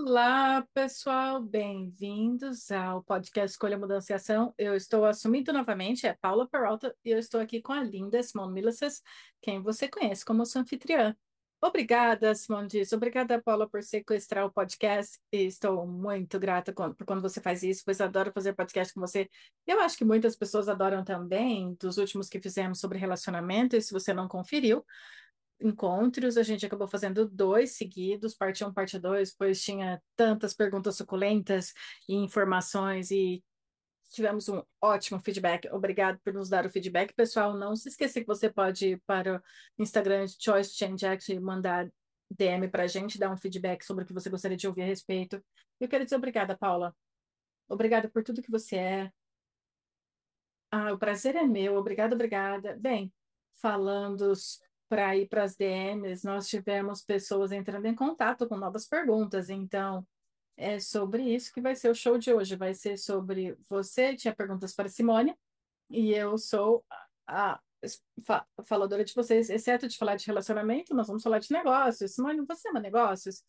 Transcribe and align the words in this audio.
Olá, 0.00 0.64
pessoal, 0.72 1.42
bem-vindos 1.42 2.70
ao 2.70 3.02
podcast 3.02 3.50
Escolha 3.50 3.76
Mudança 3.76 4.12
e 4.12 4.14
Ação. 4.14 4.54
Eu 4.56 4.76
estou 4.76 5.04
assumindo 5.04 5.52
novamente, 5.52 6.06
é 6.06 6.12
Paula 6.14 6.48
Peralta, 6.48 6.94
e 7.04 7.10
eu 7.10 7.18
estou 7.18 7.40
aqui 7.40 7.60
com 7.60 7.72
a 7.72 7.82
linda 7.82 8.22
Simone 8.22 8.52
Milassas, 8.52 9.02
quem 9.42 9.60
você 9.60 9.88
conhece 9.88 10.24
como 10.24 10.46
sua 10.46 10.62
anfitriã. 10.62 11.16
Obrigada, 11.60 12.32
Simone 12.32 12.68
Dias. 12.68 12.92
Obrigada, 12.92 13.42
Paula, 13.42 13.68
por 13.68 13.82
sequestrar 13.82 14.46
o 14.46 14.52
podcast. 14.52 15.18
E 15.32 15.38
estou 15.38 15.84
muito 15.84 16.38
grata 16.38 16.72
por 16.72 17.04
quando 17.04 17.20
você 17.20 17.40
faz 17.40 17.64
isso, 17.64 17.82
pois 17.84 18.00
adoro 18.00 18.30
fazer 18.32 18.52
podcast 18.52 18.94
com 18.94 19.00
você. 19.00 19.28
Eu 19.66 19.80
acho 19.80 19.98
que 19.98 20.04
muitas 20.04 20.36
pessoas 20.36 20.68
adoram 20.68 21.02
também, 21.02 21.74
dos 21.74 21.98
últimos 21.98 22.28
que 22.28 22.40
fizemos 22.40 22.78
sobre 22.78 23.00
relacionamento, 23.00 23.74
e 23.74 23.82
se 23.82 23.92
você 23.92 24.14
não 24.14 24.28
conferiu, 24.28 24.84
encontros, 25.60 26.36
a 26.36 26.42
gente 26.42 26.64
acabou 26.64 26.86
fazendo 26.86 27.28
dois 27.28 27.72
seguidos, 27.72 28.34
parte 28.34 28.64
1, 28.64 28.68
um, 28.68 28.72
parte 28.72 28.98
2, 28.98 29.34
pois 29.36 29.62
tinha 29.62 30.00
tantas 30.16 30.54
perguntas 30.54 30.96
suculentas 30.96 31.72
e 32.08 32.14
informações 32.14 33.10
e 33.10 33.42
tivemos 34.10 34.48
um 34.48 34.62
ótimo 34.80 35.20
feedback. 35.20 35.68
Obrigado 35.70 36.18
por 36.24 36.32
nos 36.32 36.48
dar 36.48 36.64
o 36.64 36.70
feedback, 36.70 37.12
pessoal. 37.14 37.54
Não 37.54 37.74
se 37.74 37.88
esqueça 37.88 38.20
que 38.20 38.26
você 38.26 38.50
pode 38.50 38.90
ir 38.90 39.02
para 39.06 39.42
o 39.76 39.82
Instagram 39.82 40.26
de 40.26 40.36
Choice 40.40 40.74
Change 40.74 41.06
Action 41.06 41.34
e 41.34 41.40
mandar 41.40 41.90
DM 42.30 42.68
para 42.68 42.84
a 42.84 42.86
gente, 42.86 43.18
dar 43.18 43.30
um 43.30 43.36
feedback 43.36 43.84
sobre 43.84 44.04
o 44.04 44.06
que 44.06 44.12
você 44.12 44.30
gostaria 44.30 44.56
de 44.56 44.66
ouvir 44.66 44.82
a 44.82 44.86
respeito. 44.86 45.42
Eu 45.80 45.88
quero 45.88 46.04
dizer 46.04 46.16
obrigada, 46.16 46.56
Paula. 46.56 46.94
Obrigada 47.68 48.08
por 48.08 48.22
tudo 48.22 48.42
que 48.42 48.50
você 48.50 48.76
é. 48.76 49.12
Ah, 50.70 50.92
o 50.92 50.98
prazer 50.98 51.34
é 51.36 51.44
meu. 51.44 51.76
Obrigada, 51.76 52.14
obrigada. 52.14 52.76
Bem, 52.78 53.12
falando 53.60 54.32
para 54.88 55.16
ir 55.16 55.28
para 55.28 55.44
as 55.44 55.56
DMs, 55.56 56.24
nós 56.24 56.48
tivemos 56.48 57.02
pessoas 57.02 57.52
entrando 57.52 57.86
em 57.86 57.94
contato 57.94 58.48
com 58.48 58.56
novas 58.56 58.86
perguntas. 58.86 59.50
Então, 59.50 60.06
é 60.56 60.80
sobre 60.80 61.22
isso 61.22 61.52
que 61.52 61.60
vai 61.60 61.76
ser 61.76 61.90
o 61.90 61.94
show 61.94 62.18
de 62.18 62.32
hoje. 62.32 62.56
Vai 62.56 62.74
ser 62.74 62.96
sobre 62.96 63.56
você 63.68 64.16
tinha 64.16 64.34
perguntas 64.34 64.74
para 64.74 64.88
Simone 64.88 65.36
e 65.90 66.12
eu 66.12 66.36
sou 66.36 66.84
a 67.26 67.60
faladora 68.64 69.04
de 69.04 69.14
vocês, 69.14 69.48
exceto 69.48 69.86
de 69.86 69.96
falar 69.96 70.16
de 70.16 70.26
relacionamento, 70.26 70.94
nós 70.94 71.06
vamos 71.06 71.22
falar 71.22 71.38
de 71.38 71.52
negócios. 71.52 72.12
Simone, 72.12 72.44
você 72.44 72.68
ama 72.68 72.80
negócios? 72.80 73.44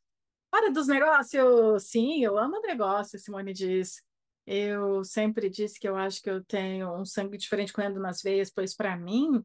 Hora 0.54 0.72
dos 0.72 0.88
negócios! 0.88 1.84
Sim, 1.84 2.24
eu 2.24 2.38
amo 2.38 2.62
negócios, 2.62 3.24
Simone 3.24 3.54
diz. 3.54 4.04
Eu 4.46 5.04
sempre 5.04 5.50
disse 5.50 5.80
que 5.80 5.88
eu 5.88 5.96
acho 5.96 6.22
que 6.22 6.30
eu 6.30 6.44
tenho 6.44 6.94
um 6.96 7.06
sangue 7.06 7.38
diferente 7.38 7.74
correndo 7.74 8.00
nas 8.00 8.22
veias, 8.22 8.52
pois 8.52 8.76
para 8.76 8.96
mim 8.98 9.44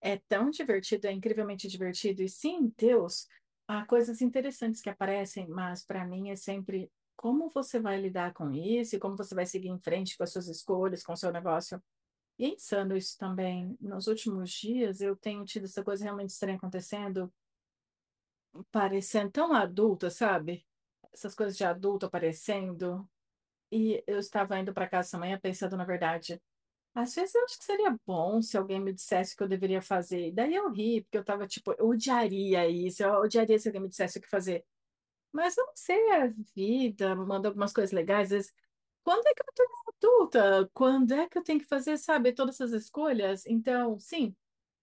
é 0.00 0.18
tão 0.28 0.50
divertido, 0.50 1.06
é 1.06 1.12
incrivelmente 1.12 1.68
divertido. 1.68 2.22
E 2.22 2.28
sim, 2.28 2.72
Deus, 2.76 3.26
há 3.66 3.84
coisas 3.84 4.20
interessantes 4.20 4.80
que 4.80 4.90
aparecem, 4.90 5.48
mas 5.48 5.84
para 5.84 6.04
mim 6.06 6.30
é 6.30 6.36
sempre 6.36 6.90
como 7.16 7.48
você 7.48 7.80
vai 7.80 8.00
lidar 8.00 8.32
com 8.34 8.52
isso 8.52 8.94
e 8.94 8.98
como 8.98 9.16
você 9.16 9.34
vai 9.34 9.46
seguir 9.46 9.68
em 9.68 9.78
frente 9.78 10.16
com 10.16 10.22
as 10.22 10.32
suas 10.32 10.48
escolhas, 10.48 11.02
com 11.02 11.12
o 11.14 11.16
seu 11.16 11.32
negócio. 11.32 11.82
E 12.38 12.48
insano 12.54 12.96
isso 12.96 13.16
também. 13.18 13.76
Nos 13.80 14.06
últimos 14.06 14.50
dias 14.50 15.00
eu 15.00 15.16
tenho 15.16 15.44
tido 15.44 15.64
essa 15.64 15.82
coisa 15.82 16.04
realmente 16.04 16.30
estranha 16.30 16.58
acontecendo, 16.58 17.32
parecendo 18.70 19.30
tão 19.30 19.54
adulta, 19.54 20.10
sabe? 20.10 20.66
Essas 21.12 21.34
coisas 21.34 21.56
de 21.56 21.64
adulto 21.64 22.06
aparecendo. 22.06 23.08
E 23.72 24.04
eu 24.06 24.18
estava 24.18 24.58
indo 24.58 24.72
para 24.72 24.88
casa 24.88 25.08
essa 25.08 25.18
manhã 25.18 25.40
pensando, 25.40 25.76
na 25.76 25.84
verdade, 25.84 26.40
às 26.96 27.14
vezes 27.14 27.34
eu 27.34 27.44
acho 27.44 27.58
que 27.58 27.64
seria 27.64 27.94
bom 28.06 28.40
se 28.40 28.56
alguém 28.56 28.80
me 28.80 28.92
dissesse 28.92 29.34
o 29.34 29.36
que 29.36 29.42
eu 29.42 29.48
deveria 29.48 29.82
fazer. 29.82 30.32
Daí 30.32 30.54
eu 30.54 30.70
ri, 30.72 31.02
porque 31.02 31.18
eu 31.18 31.24
tava 31.24 31.46
tipo, 31.46 31.72
eu 31.78 31.88
odiaria 31.88 32.66
isso, 32.68 33.02
eu 33.02 33.12
odiaria 33.20 33.58
se 33.58 33.68
alguém 33.68 33.82
me 33.82 33.88
dissesse 33.88 34.18
o 34.18 34.22
que 34.22 34.28
fazer. 34.28 34.64
Mas 35.32 35.56
eu 35.56 35.66
não 35.66 35.76
sei, 35.76 36.12
a 36.12 36.28
vida 36.54 37.14
manda 37.16 37.48
algumas 37.48 37.72
coisas 37.72 37.92
legais. 37.92 38.28
Às 38.28 38.30
vezes, 38.30 38.54
quando 39.04 39.26
é 39.26 39.34
que 39.34 39.42
eu 39.42 39.54
tô 39.54 39.64
adulta? 40.08 40.70
Quando 40.74 41.12
é 41.12 41.28
que 41.28 41.38
eu 41.38 41.42
tenho 41.44 41.60
que 41.60 41.66
fazer, 41.66 41.98
sabe, 41.98 42.32
todas 42.32 42.56
essas 42.56 42.72
escolhas? 42.72 43.46
Então, 43.46 43.98
sim. 43.98 44.34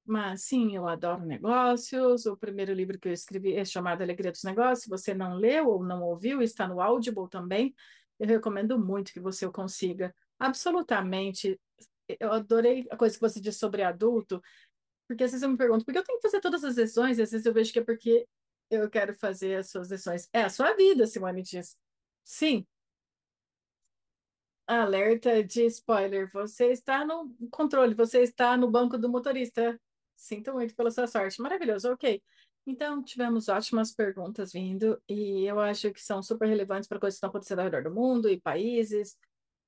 Mas 0.06 0.44
sim, 0.44 0.75
eu 0.75 0.88
adoro 0.88 1.25
negócios. 1.25 2.25
O 2.25 2.38
primeiro 2.38 2.73
livro 2.73 3.00
que 3.00 3.07
eu 3.07 3.13
escrevi 3.13 3.56
é 3.56 3.66
chamado 3.66 4.02
Alegria 4.02 4.31
dos 4.31 4.44
Negócios. 4.44 4.84
Se 4.84 4.90
você 4.90 5.13
não 5.13 5.35
leu 5.35 5.68
ou 5.69 5.84
não 5.84 6.03
ouviu, 6.03 6.41
está 6.41 6.68
no 6.68 6.81
Audible 6.81 7.29
também. 7.29 7.73
Eu 8.19 8.28
recomendo 8.28 8.78
muito 8.79 9.13
que 9.13 9.19
você 9.19 9.46
o 9.46 9.52
consiga. 9.52 10.13
Absolutamente 10.38 11.59
eu 12.08 12.31
adorei 12.31 12.88
a 12.90 12.97
coisa 12.97 13.16
que 13.16 13.22
você 13.22 13.40
disse 13.40 13.59
sobre 13.59 13.84
adulto, 13.84 14.41
porque 15.08 15.24
às 15.24 15.31
vezes 15.31 15.44
eu 15.44 15.50
me 15.50 15.58
pergunto, 15.58 15.86
por 15.86 15.91
que 15.94 16.00
eu 16.00 16.03
tenho 16.03 16.19
que 16.19 16.28
fazer 16.28 16.41
todas 16.41 16.64
as 16.64 16.78
lições? 16.78 17.18
E 17.18 17.22
às 17.22 17.31
vezes 17.31 17.46
eu 17.46 17.53
vejo 17.53 17.72
que 17.72 17.80
é 17.80 17.84
porque 17.84 18.28
eu 18.69 18.90
quero 18.90 19.14
fazer 19.14 19.58
as 19.58 19.69
suas 19.69 19.91
lições. 19.91 20.30
É 20.34 20.41
a 20.44 20.50
sua 20.50 20.74
vida, 20.74 21.06
Simone 21.06 21.41
diz. 21.41 21.78
Sim. 22.24 22.66
Alerta 24.66 25.44
de 25.44 25.66
spoiler. 25.66 26.31
Você 26.31 26.72
está 26.72 27.06
no 27.06 27.36
controle, 27.52 27.94
você 27.94 28.22
está 28.22 28.56
no 28.58 28.70
banco 28.70 28.97
do 28.97 29.09
motorista. 29.09 29.80
Sinto 30.16 30.53
muito 30.53 30.75
pela 30.75 30.90
sua 30.90 31.06
sorte. 31.06 31.41
Maravilhoso, 31.41 31.91
ok. 31.91 32.22
Então, 32.66 33.03
tivemos 33.03 33.50
ótimas 33.50 33.94
perguntas 33.94 34.53
vindo, 34.53 35.02
e 35.08 35.44
eu 35.46 35.59
acho 35.59 35.91
que 35.91 36.02
são 36.02 36.24
super 36.24 36.47
relevantes 36.47 36.88
para 36.88 36.97
coisas 36.97 37.16
que 37.16 37.18
estão 37.18 37.30
acontecendo 37.30 37.59
ao 37.59 37.66
redor 37.66 37.84
do 37.84 37.94
mundo 37.94 38.30
e 38.30 38.40
países 38.40 39.18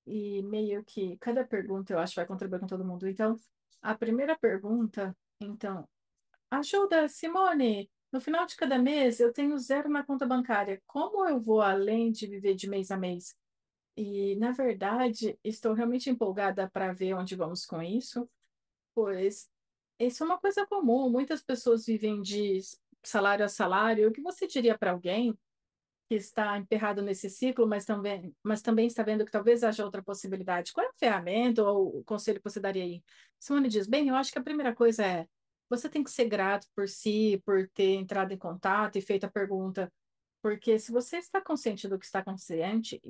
e 0.06 0.42
meio 0.44 0.84
que 0.84 1.18
cada 1.18 1.46
pergunta 1.46 1.94
eu 1.94 2.00
acho 2.00 2.16
vai 2.16 2.26
contribuir 2.26 2.60
com 2.60 2.68
todo 2.68 2.86
mundo. 2.86 3.08
Então, 3.08 3.36
a 3.82 3.96
primeira 3.96 4.38
pergunta, 4.38 5.16
então, 5.40 5.88
ajuda, 6.50 7.08
Simone. 7.08 7.90
No 8.12 8.22
final 8.22 8.46
de 8.46 8.56
cada 8.56 8.78
mês 8.78 9.20
eu 9.20 9.34
tenho 9.34 9.58
zero 9.58 9.90
na 9.90 10.04
conta 10.04 10.26
bancária. 10.26 10.82
Como 10.88 11.28
eu 11.28 11.40
vou 11.40 11.62
além 11.62 12.12
de 12.12 12.28
viver 12.28 12.56
de 12.56 12.70
mês 12.70 12.92
a 12.92 12.98
mês? 12.98 13.36
E, 13.98 14.36
na 14.38 14.52
verdade, 14.52 15.38
estou 15.44 15.74
realmente 15.74 16.10
empolgada 16.10 16.70
para 16.70 16.94
ver 16.94 17.14
onde 17.14 17.36
vamos 17.36 17.66
com 17.66 17.82
isso, 17.82 18.30
pois 18.94 19.50
isso 20.00 20.24
é 20.24 20.26
uma 20.26 20.38
coisa 20.38 20.66
comum. 20.68 21.10
Muitas 21.10 21.42
pessoas 21.42 21.86
vivem 21.86 22.22
de 22.22 22.60
salário 23.04 23.46
a 23.46 23.50
salário. 23.50 24.08
O 24.10 24.12
que 24.12 24.22
você 24.22 24.48
diria 24.48 24.78
para 24.78 24.92
alguém 24.92 25.38
que 26.08 26.16
está 26.16 26.58
emperrado 26.58 27.02
nesse 27.02 27.30
ciclo, 27.30 27.68
mas 27.68 27.86
também, 27.86 28.36
mas 28.44 28.62
também 28.62 28.88
está 28.88 29.04
vendo 29.04 29.26
que 29.26 29.32
talvez 29.32 29.64
haja 29.64 29.84
outra 29.84 30.04
possibilidade. 30.04 30.72
Qual 30.72 30.86
é 30.86 30.90
a 30.90 30.94
ferramenta 30.94 31.64
ou 31.64 32.00
o 32.00 32.04
conselho 32.04 32.40
que 32.40 32.50
você 32.50 32.60
daria 32.60 32.84
aí? 32.84 33.04
Simone 33.40 33.68
diz, 33.68 33.88
bem, 33.88 34.10
eu 34.10 34.16
acho 34.16 34.32
que 34.32 34.40
a 34.40 34.44
primeira 34.44 34.74
coisa 34.76 35.06
é, 35.06 35.28
você 35.70 35.90
tem 35.90 36.04
que 36.04 36.12
ser 36.12 36.26
grato 36.26 36.68
por 36.76 36.88
si, 36.88 37.42
por 37.46 37.68
ter 37.70 37.96
entrado 37.96 38.32
em 38.32 38.38
contato 38.38 38.98
e 38.98 39.02
feito 39.02 39.26
a 39.26 39.30
pergunta, 39.30 39.92
porque 40.42 40.78
se 40.78 40.92
você 40.92 41.18
está 41.18 41.42
consciente 41.42 41.88
do 41.88 41.98
que 41.98 42.06
está 42.06 42.24
consciente, 42.24 43.02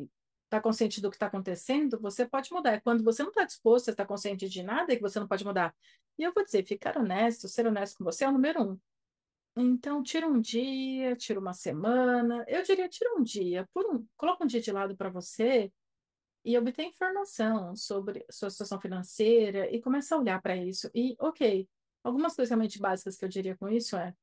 está 0.45 0.62
consciente 0.62 1.01
do 1.01 1.09
que 1.09 1.17
está 1.17 1.25
acontecendo, 1.25 2.00
você 2.00 2.25
pode 2.25 2.51
mudar. 2.53 2.79
Quando 2.81 3.03
você 3.03 3.23
não 3.23 3.29
está 3.29 3.44
disposto 3.44 3.89
a 3.89 3.91
estar 3.91 4.06
consciente 4.06 4.47
de 4.47 4.63
nada, 4.63 4.94
é 4.94 4.95
que 4.95 5.01
você 5.01 5.19
não 5.19 5.27
pode 5.27 5.44
mudar. 5.44 5.75
E 6.18 6.24
eu 6.24 6.31
vou 6.33 6.45
dizer, 6.45 6.65
ficar 6.65 6.97
honesto, 6.97 7.50
ser 7.50 7.68
honesto 7.68 7.97
com 7.97 8.06
você 8.06 8.24
é 8.24 8.30
o 8.30 8.31
número 8.31 8.63
um. 8.63 8.80
Então, 9.57 10.04
tira 10.04 10.28
um 10.28 10.40
dia, 10.40 11.16
tira 11.16 11.40
uma 11.40 11.54
semana. 11.54 12.44
Eu 12.48 12.62
diria, 12.63 12.90
tira 12.90 13.16
um 13.16 13.24
dia, 13.24 13.68
por 13.74 13.86
um, 13.86 14.06
coloca 14.18 14.44
um 14.44 14.48
dia 14.48 14.60
de 14.60 14.72
lado 14.72 14.96
para 14.98 15.10
você 15.10 15.72
e 16.44 16.57
obtém 16.57 16.90
informação 16.90 17.75
sobre 17.75 18.25
sua 18.30 18.50
situação 18.50 18.80
financeira 18.80 19.69
e 19.74 19.81
começa 19.81 20.16
a 20.16 20.19
olhar 20.19 20.42
para 20.42 20.56
isso. 20.57 20.90
E, 20.94 21.16
ok, 21.19 21.68
algumas 22.04 22.36
coisas 22.36 22.50
realmente 22.52 22.80
básicas 22.80 23.18
que 23.18 23.25
eu 23.25 23.30
diria 23.30 23.57
com 23.57 23.69
isso 23.69 23.98
é, 23.98 24.13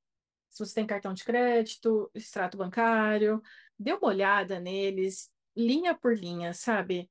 se 0.51 0.65
você 0.65 0.75
tem 0.75 0.87
cartão 0.87 1.15
de 1.15 1.25
crédito, 1.25 2.11
extrato 2.15 2.59
bancário, 2.59 3.43
dê 3.79 3.93
uma 3.95 4.09
olhada 4.09 4.61
neles, 4.61 5.33
linha 5.57 5.95
por 5.95 6.17
linha, 6.17 6.53
sabe? 6.55 7.11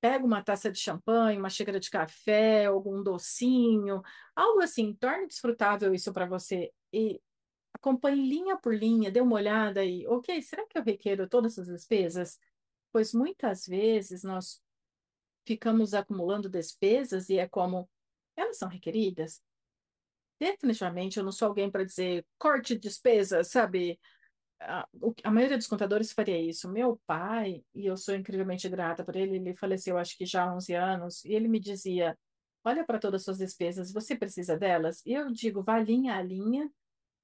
Pega 0.00 0.24
uma 0.26 0.42
taça 0.42 0.70
de 0.70 0.80
champanhe, 0.80 1.38
uma 1.38 1.48
xícara 1.48 1.78
de 1.78 1.88
café, 1.90 2.66
algum 2.66 3.02
docinho, 3.02 4.02
algo 4.34 4.60
assim, 4.60 4.94
torne 4.94 5.28
desfrutável 5.28 5.94
isso 5.94 6.12
para 6.12 6.26
você. 6.26 6.72
E 6.92 7.20
acompanhe 7.74 8.28
linha 8.28 8.56
por 8.56 8.74
linha, 8.74 9.10
dê 9.10 9.20
uma 9.20 9.36
olhada 9.36 9.84
e, 9.84 10.06
ok, 10.06 10.40
será 10.42 10.66
que 10.66 10.78
eu 10.78 10.82
requeiro 10.82 11.28
todas 11.28 11.52
essas 11.52 11.68
despesas? 11.68 12.38
Pois 12.92 13.12
muitas 13.12 13.66
vezes 13.66 14.22
nós 14.22 14.62
ficamos 15.46 15.94
acumulando 15.94 16.48
despesas 16.48 17.28
e 17.28 17.38
é 17.38 17.48
como, 17.48 17.88
elas 18.36 18.58
são 18.58 18.68
requeridas? 18.68 19.42
Definitivamente, 20.38 21.18
eu 21.18 21.24
não 21.24 21.32
sou 21.32 21.48
alguém 21.48 21.70
para 21.70 21.84
dizer 21.84 22.26
corte 22.38 22.76
despesas, 22.76 23.48
sabe? 23.48 23.98
a, 24.62 24.88
a 25.24 25.30
maioria 25.30 25.56
dos 25.56 25.66
contadores 25.66 26.12
faria 26.12 26.40
isso. 26.40 26.68
Meu 26.68 27.00
pai, 27.06 27.64
e 27.74 27.86
eu 27.86 27.96
sou 27.96 28.14
incrivelmente 28.14 28.68
grata 28.68 29.04
por 29.04 29.16
ele, 29.16 29.36
ele 29.36 29.54
faleceu 29.56 29.98
acho 29.98 30.16
que 30.16 30.26
já 30.26 30.44
há 30.44 30.54
11 30.54 30.74
anos, 30.74 31.24
e 31.24 31.32
ele 31.34 31.48
me 31.48 31.60
dizia: 31.60 32.18
Olha 32.64 32.84
para 32.84 32.98
todas 32.98 33.22
as 33.22 33.24
suas 33.24 33.38
despesas, 33.38 33.92
você 33.92 34.16
precisa 34.16 34.56
delas? 34.56 35.04
E 35.04 35.12
eu 35.12 35.30
digo: 35.30 35.62
vá 35.62 35.78
linha 35.78 36.16
a 36.16 36.22
linha, 36.22 36.70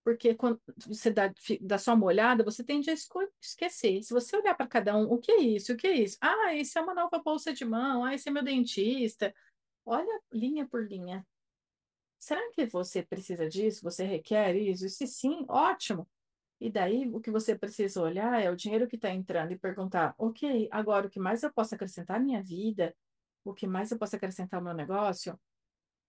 porque 0.09 0.35
quando 0.35 0.59
você 0.87 1.11
dá, 1.11 1.31
dá 1.61 1.77
só 1.77 1.93
uma 1.93 2.07
olhada, 2.07 2.43
você 2.43 2.65
tende 2.65 2.89
a 2.89 2.95
esquecer. 3.43 4.03
Se 4.03 4.15
você 4.15 4.39
olhar 4.39 4.55
para 4.55 4.67
cada 4.67 4.97
um, 4.97 5.03
o 5.03 5.19
que 5.19 5.31
é 5.31 5.37
isso? 5.43 5.75
O 5.75 5.77
que 5.77 5.87
é 5.87 5.93
isso? 5.93 6.17
Ah, 6.19 6.55
isso 6.55 6.79
é 6.79 6.81
uma 6.81 6.95
nova 6.95 7.19
bolsa 7.19 7.53
de 7.53 7.63
mão, 7.63 8.03
ah, 8.07 8.15
esse 8.15 8.27
é 8.27 8.33
meu 8.33 8.43
dentista. 8.43 9.35
Olha 9.85 10.23
linha 10.33 10.67
por 10.67 10.83
linha. 10.83 11.27
Será 12.19 12.41
que 12.53 12.65
você 12.65 13.03
precisa 13.03 13.47
disso? 13.51 13.83
Você 13.83 14.03
requer 14.03 14.57
isso? 14.57 14.87
E 14.87 14.89
se 14.89 15.07
sim, 15.07 15.45
ótimo. 15.47 16.09
E 16.59 16.71
daí 16.71 17.07
o 17.13 17.21
que 17.21 17.31
você 17.31 17.55
precisa 17.55 18.01
olhar 18.01 18.43
é 18.43 18.51
o 18.51 18.57
dinheiro 18.57 18.89
que 18.89 18.97
está 18.97 19.11
entrando 19.11 19.53
e 19.53 19.59
perguntar, 19.59 20.15
ok, 20.17 20.69
agora 20.71 21.07
o 21.07 21.11
que 21.11 21.21
mais 21.21 21.43
eu 21.43 21.53
posso 21.53 21.75
acrescentar 21.75 22.17
à 22.17 22.21
minha 22.21 22.43
vida? 22.43 22.97
O 23.45 23.53
que 23.53 23.67
mais 23.67 23.91
eu 23.91 23.99
posso 23.99 24.17
acrescentar 24.17 24.59
ao 24.59 24.65
meu 24.65 24.73
negócio? 24.73 25.39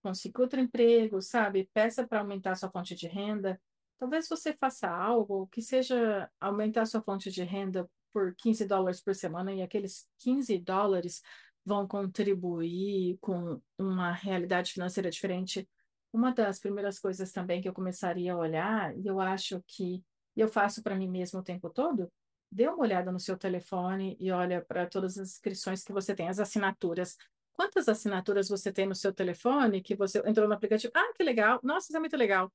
Consiga 0.01 0.41
outro 0.41 0.61
emprego, 0.61 1.21
sabe? 1.21 1.69
Peça 1.73 2.07
para 2.07 2.21
aumentar 2.21 2.51
a 2.51 2.55
sua 2.55 2.71
fonte 2.71 2.95
de 2.95 3.05
renda. 3.05 3.59
Talvez 3.99 4.29
você 4.29 4.53
faça 4.53 4.89
algo 4.89 5.47
que 5.47 5.61
seja 5.61 6.31
aumentar 6.39 6.85
sua 6.85 7.01
fonte 7.01 7.29
de 7.29 7.43
renda 7.43 7.89
por 8.13 8.33
15 8.35 8.65
dólares 8.65 9.01
por 9.01 9.13
semana 9.13 9.53
e 9.53 9.61
aqueles 9.61 10.09
15 10.19 10.57
dólares 10.57 11.21
vão 11.65 11.85
contribuir 11.87 13.17
com 13.19 13.61
uma 13.77 14.11
realidade 14.13 14.71
financeira 14.71 15.11
diferente. 15.11 15.67
Uma 16.13 16.33
das 16.33 16.59
primeiras 16.59 16.97
coisas 16.97 17.31
também 17.31 17.61
que 17.61 17.67
eu 17.67 17.73
começaria 17.73 18.33
a 18.33 18.37
olhar, 18.37 18.97
e 18.97 19.05
eu 19.05 19.19
acho 19.19 19.61
que 19.67 20.03
eu 20.35 20.47
faço 20.47 20.81
para 20.81 20.95
mim 20.95 21.07
mesmo 21.07 21.39
o 21.41 21.43
tempo 21.43 21.69
todo, 21.69 22.09
dê 22.51 22.67
uma 22.67 22.79
olhada 22.79 23.11
no 23.11 23.19
seu 23.19 23.37
telefone 23.37 24.17
e 24.19 24.31
olha 24.31 24.63
para 24.65 24.87
todas 24.87 25.17
as 25.17 25.31
inscrições 25.31 25.83
que 25.83 25.93
você 25.93 26.15
tem, 26.15 26.29
as 26.29 26.39
assinaturas. 26.39 27.17
Quantas 27.53 27.89
assinaturas 27.89 28.47
você 28.47 28.71
tem 28.71 28.87
no 28.87 28.95
seu 28.95 29.13
telefone 29.13 29.83
que 29.83 29.95
você 29.95 30.19
entrou 30.25 30.47
no 30.47 30.53
aplicativo? 30.53 30.93
Ah, 30.95 31.13
que 31.13 31.21
legal! 31.21 31.59
Nossa, 31.61 31.87
isso 31.87 31.97
é 31.97 31.99
muito 31.99 32.17
legal! 32.17 32.51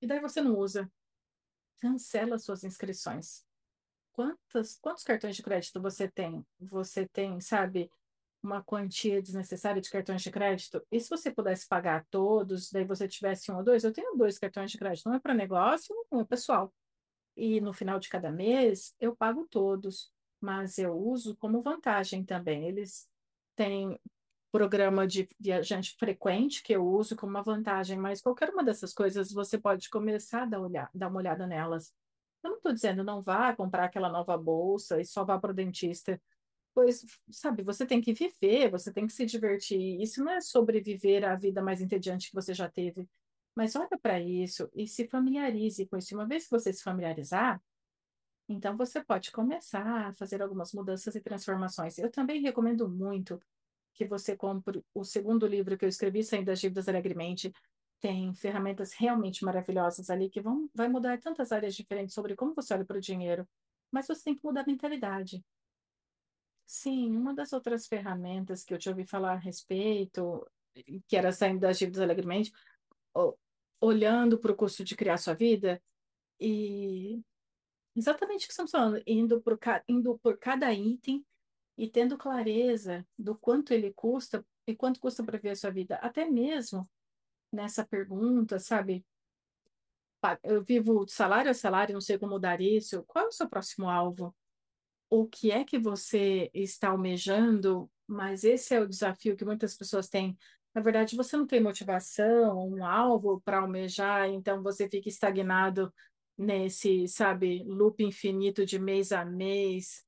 E 0.00 0.06
daí 0.06 0.20
você 0.20 0.40
não 0.40 0.56
usa. 0.56 0.90
Cancela 1.80 2.38
suas 2.38 2.64
inscrições. 2.64 3.44
Quantos, 4.12 4.78
quantos 4.80 5.04
cartões 5.04 5.36
de 5.36 5.42
crédito 5.42 5.80
você 5.80 6.08
tem? 6.08 6.44
Você 6.58 7.06
tem, 7.06 7.40
sabe, 7.40 7.90
uma 8.42 8.62
quantia 8.62 9.20
desnecessária 9.20 9.80
de 9.80 9.90
cartões 9.90 10.22
de 10.22 10.30
crédito? 10.30 10.84
E 10.90 10.98
se 10.98 11.10
você 11.10 11.30
pudesse 11.30 11.68
pagar 11.68 12.06
todos, 12.10 12.70
daí 12.70 12.84
você 12.84 13.06
tivesse 13.06 13.52
um 13.52 13.56
ou 13.58 13.64
dois? 13.64 13.84
Eu 13.84 13.92
tenho 13.92 14.16
dois 14.16 14.38
cartões 14.38 14.70
de 14.70 14.78
crédito, 14.78 15.08
um 15.08 15.14
é 15.14 15.20
para 15.20 15.34
negócio, 15.34 15.94
um 16.10 16.20
é 16.20 16.24
pessoal 16.24 16.72
e 17.36 17.60
no 17.60 17.72
final 17.72 17.98
de 18.00 18.08
cada 18.08 18.32
mês 18.32 18.96
eu 18.98 19.14
pago 19.14 19.46
todos, 19.50 20.10
mas 20.40 20.78
eu 20.78 20.96
uso 20.96 21.36
como 21.36 21.62
vantagem 21.62 22.24
também. 22.24 22.66
Eles 22.66 23.08
têm 23.54 24.00
programa 24.56 25.06
de 25.06 25.28
viajante 25.38 25.94
frequente 25.98 26.62
que 26.62 26.72
eu 26.72 26.82
uso 26.86 27.14
como 27.14 27.30
uma 27.30 27.42
vantagem, 27.42 27.98
mas 27.98 28.22
qualquer 28.22 28.48
uma 28.48 28.64
dessas 28.64 28.94
coisas 28.94 29.30
você 29.30 29.58
pode 29.58 29.90
começar 29.90 30.44
a 30.44 30.46
dar, 30.46 30.60
olhar, 30.60 30.90
dar 30.94 31.08
uma 31.08 31.18
olhada 31.18 31.46
nelas. 31.46 31.92
Eu 32.42 32.50
não 32.50 32.56
estou 32.56 32.72
dizendo 32.72 33.04
não 33.04 33.20
vá 33.22 33.54
comprar 33.54 33.84
aquela 33.84 34.08
nova 34.08 34.38
bolsa 34.38 34.98
e 34.98 35.04
só 35.04 35.24
vá 35.26 35.38
para 35.38 35.50
o 35.50 35.54
dentista, 35.54 36.18
pois, 36.74 37.04
sabe, 37.30 37.62
você 37.62 37.84
tem 37.84 38.00
que 38.00 38.14
viver, 38.14 38.70
você 38.70 38.90
tem 38.90 39.06
que 39.06 39.12
se 39.12 39.26
divertir. 39.26 40.00
Isso 40.00 40.24
não 40.24 40.32
é 40.32 40.40
sobreviver 40.40 41.22
à 41.24 41.36
vida 41.36 41.60
mais 41.60 41.82
entediante 41.82 42.30
que 42.30 42.34
você 42.34 42.54
já 42.54 42.68
teve. 42.68 43.06
Mas 43.54 43.76
olha 43.76 43.98
para 44.00 44.18
isso 44.20 44.70
e 44.74 44.86
se 44.86 45.06
familiarize 45.06 45.86
com 45.86 45.98
isso. 45.98 46.14
Uma 46.14 46.26
vez 46.26 46.44
que 46.44 46.50
você 46.50 46.72
se 46.72 46.82
familiarizar, 46.82 47.62
então 48.48 48.74
você 48.74 49.04
pode 49.04 49.30
começar 49.32 50.08
a 50.08 50.14
fazer 50.14 50.40
algumas 50.40 50.72
mudanças 50.72 51.14
e 51.14 51.20
transformações. 51.20 51.98
Eu 51.98 52.10
também 52.10 52.40
recomendo 52.40 52.88
muito 52.88 53.38
que 53.96 54.06
você 54.06 54.36
compre 54.36 54.84
o 54.94 55.02
segundo 55.02 55.46
livro 55.46 55.76
que 55.76 55.84
eu 55.84 55.88
escrevi, 55.88 56.22
Saindo 56.22 56.46
das 56.46 56.60
Dívidas 56.60 56.86
Alegremente. 56.86 57.50
Tem 57.98 58.34
ferramentas 58.34 58.92
realmente 58.92 59.42
maravilhosas 59.42 60.10
ali 60.10 60.28
que 60.28 60.40
vão 60.40 60.68
vai 60.74 60.86
mudar 60.86 61.18
tantas 61.18 61.50
áreas 61.50 61.74
diferentes 61.74 62.14
sobre 62.14 62.36
como 62.36 62.54
você 62.54 62.74
olha 62.74 62.84
para 62.84 62.98
o 62.98 63.00
dinheiro. 63.00 63.48
Mas 63.90 64.06
você 64.06 64.24
tem 64.24 64.34
que 64.34 64.44
mudar 64.44 64.60
a 64.60 64.66
mentalidade. 64.66 65.42
Sim, 66.66 67.16
uma 67.16 67.34
das 67.34 67.54
outras 67.54 67.86
ferramentas 67.86 68.62
que 68.62 68.74
eu 68.74 68.78
te 68.78 68.90
ouvi 68.90 69.06
falar 69.06 69.32
a 69.32 69.38
respeito, 69.38 70.46
que 71.08 71.16
era 71.16 71.32
Saindo 71.32 71.60
das 71.60 71.78
Dívidas 71.78 72.02
Alegremente, 72.02 72.52
olhando 73.80 74.38
para 74.38 74.52
o 74.52 74.56
custo 74.56 74.84
de 74.84 74.94
criar 74.94 75.16
sua 75.16 75.32
vida 75.32 75.82
e 76.38 77.22
exatamente 77.94 78.44
o 78.44 78.48
que 78.48 78.52
estamos 78.52 78.70
falando, 78.70 79.02
indo 79.06 79.40
por, 79.40 79.58
indo 79.88 80.18
por 80.18 80.36
cada 80.36 80.70
item 80.74 81.24
e 81.76 81.88
tendo 81.88 82.16
clareza 82.16 83.06
do 83.18 83.36
quanto 83.36 83.72
ele 83.72 83.92
custa 83.92 84.44
e 84.66 84.74
quanto 84.74 85.00
custa 85.00 85.22
para 85.22 85.38
viver 85.38 85.50
a 85.50 85.56
sua 85.56 85.70
vida. 85.70 85.96
Até 85.96 86.24
mesmo 86.24 86.88
nessa 87.52 87.86
pergunta, 87.86 88.58
sabe? 88.58 89.04
Eu 90.42 90.64
vivo 90.64 91.06
salário 91.08 91.50
a 91.50 91.54
salário, 91.54 91.92
não 91.92 92.00
sei 92.00 92.18
como 92.18 92.32
mudar 92.32 92.60
isso. 92.60 93.04
Qual 93.04 93.26
é 93.26 93.28
o 93.28 93.32
seu 93.32 93.48
próximo 93.48 93.88
alvo? 93.88 94.34
O 95.08 95.26
que 95.26 95.52
é 95.52 95.64
que 95.64 95.78
você 95.78 96.50
está 96.52 96.88
almejando? 96.88 97.88
Mas 98.06 98.42
esse 98.42 98.74
é 98.74 98.80
o 98.80 98.88
desafio 98.88 99.36
que 99.36 99.44
muitas 99.44 99.76
pessoas 99.76 100.08
têm 100.08 100.36
na 100.76 100.82
verdade, 100.82 101.16
você 101.16 101.38
não 101.38 101.46
tem 101.46 101.58
motivação, 101.58 102.68
um 102.68 102.84
alvo 102.84 103.40
para 103.40 103.60
almejar, 103.60 104.28
então 104.28 104.62
você 104.62 104.86
fica 104.86 105.08
estagnado 105.08 105.90
nesse, 106.36 107.08
sabe, 107.08 107.64
loop 107.64 108.04
infinito 108.04 108.66
de 108.66 108.78
mês 108.78 109.10
a 109.10 109.24
mês. 109.24 110.05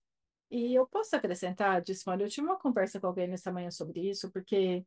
E 0.51 0.75
eu 0.75 0.87
posso 0.87 1.15
acrescentar, 1.15 1.83
Dismone, 1.83 2.23
eu 2.23 2.29
tive 2.29 2.47
uma 2.47 2.59
conversa 2.59 2.99
com 2.99 3.07
alguém 3.07 3.29
nessa 3.29 3.53
manhã 3.53 3.71
sobre 3.71 4.09
isso, 4.09 4.31
porque 4.31 4.85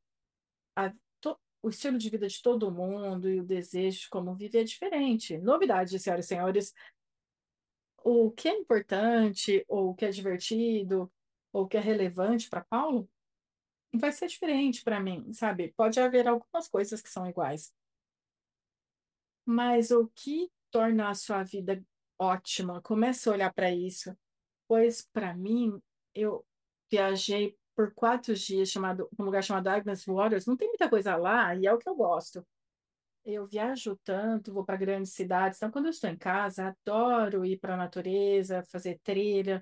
a, 0.76 0.92
to, 1.20 1.38
o 1.62 1.70
estilo 1.70 1.98
de 1.98 2.10
vida 2.10 2.28
de 2.28 2.42
todo 2.42 2.72
mundo 2.72 3.30
e 3.30 3.40
o 3.40 3.46
desejo 3.46 4.02
de 4.02 4.10
como 4.10 4.36
viver 4.36 4.62
é 4.62 4.64
diferente. 4.64 5.38
Novidade, 5.38 6.00
senhoras 6.00 6.26
e 6.26 6.28
senhores, 6.28 6.74
o 8.04 8.32
que 8.32 8.50
é 8.50 8.58
importante, 8.58 9.64
ou 9.68 9.92
o 9.92 9.96
que 9.96 10.06
é 10.06 10.10
divertido, 10.10 11.12
ou 11.54 11.64
o 11.64 11.68
que 11.68 11.78
é 11.78 11.80
relevante 11.80 12.50
para 12.50 12.66
Paulo, 12.66 13.08
vai 13.94 14.12
ser 14.12 14.28
diferente 14.28 14.84
para 14.84 15.00
mim, 15.00 15.32
sabe? 15.34 15.74
Pode 15.78 16.00
haver 16.00 16.28
algumas 16.28 16.68
coisas 16.68 17.02
que 17.02 17.10
são 17.10 17.28
iguais, 17.28 17.74
mas 19.46 19.92
o 19.92 20.08
que 20.16 20.50
torna 20.72 21.10
a 21.10 21.14
sua 21.14 21.44
vida 21.44 21.84
ótima? 22.18 22.82
Comece 22.82 23.28
a 23.28 23.34
olhar 23.34 23.54
para 23.54 23.72
isso, 23.72 24.16
pois 24.72 25.06
para 25.12 25.34
mim, 25.34 25.82
eu 26.16 26.46
viajei 26.90 27.58
por 27.76 27.94
quatro 27.94 28.34
dias 28.34 28.70
chamado, 28.70 29.10
um 29.20 29.26
lugar 29.26 29.44
chamado 29.44 29.68
Agnes 29.68 30.06
Waters, 30.06 30.46
não 30.46 30.56
tem 30.56 30.70
muita 30.70 30.90
coisa 30.90 31.18
lá 31.18 31.54
e 31.54 31.68
é 31.68 31.74
o 31.74 31.78
que 31.78 31.90
eu 31.90 31.94
gosto. 31.94 32.48
Eu 33.26 33.46
viajo 33.46 34.00
tanto, 34.02 34.54
vou 34.54 34.64
para 34.64 34.78
grandes 34.78 35.12
cidades, 35.12 35.58
então 35.58 35.70
quando 35.70 35.88
eu 35.88 35.90
estou 35.92 36.10
em 36.10 36.18
casa, 36.18 36.70
adoro 36.70 37.44
ir 37.46 37.60
para 37.60 37.74
a 37.74 37.78
natureza, 37.78 38.64
fazer 38.64 38.98
trilha. 39.04 39.62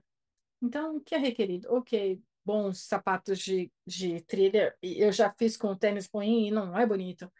Então, 0.61 0.97
o 0.97 1.01
que 1.01 1.15
é 1.15 1.17
requerido? 1.17 1.73
Ok, 1.73 2.21
bons 2.45 2.77
sapatos 2.79 3.39
de, 3.39 3.71
de 3.87 4.21
trilha, 4.21 4.77
eu 4.79 5.11
já 5.11 5.33
fiz 5.33 5.57
com 5.57 5.75
tênis 5.75 6.07
ruim 6.13 6.49
e 6.49 6.51
não 6.51 6.77
é 6.77 6.85
bonito. 6.85 7.31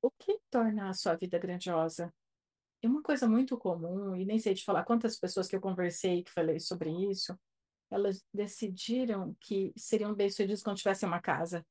O 0.00 0.08
que 0.08 0.38
torna 0.48 0.88
a 0.88 0.94
sua 0.94 1.16
vida 1.16 1.36
grandiosa? 1.36 2.14
É 2.82 2.88
uma 2.88 3.02
coisa 3.02 3.28
muito 3.28 3.58
comum, 3.58 4.16
e 4.16 4.24
nem 4.24 4.38
sei 4.38 4.54
te 4.54 4.64
falar 4.64 4.84
quantas 4.84 5.18
pessoas 5.18 5.46
que 5.46 5.54
eu 5.54 5.60
conversei 5.60 6.22
que 6.22 6.30
falei 6.32 6.58
sobre 6.58 6.90
isso, 7.10 7.38
elas 7.90 8.24
decidiram 8.32 9.36
que 9.40 9.72
seriam 9.76 10.14
bem-sucedidas 10.14 10.62
quando 10.62 10.78
tivessem 10.78 11.06
uma 11.06 11.20
casa. 11.20 11.66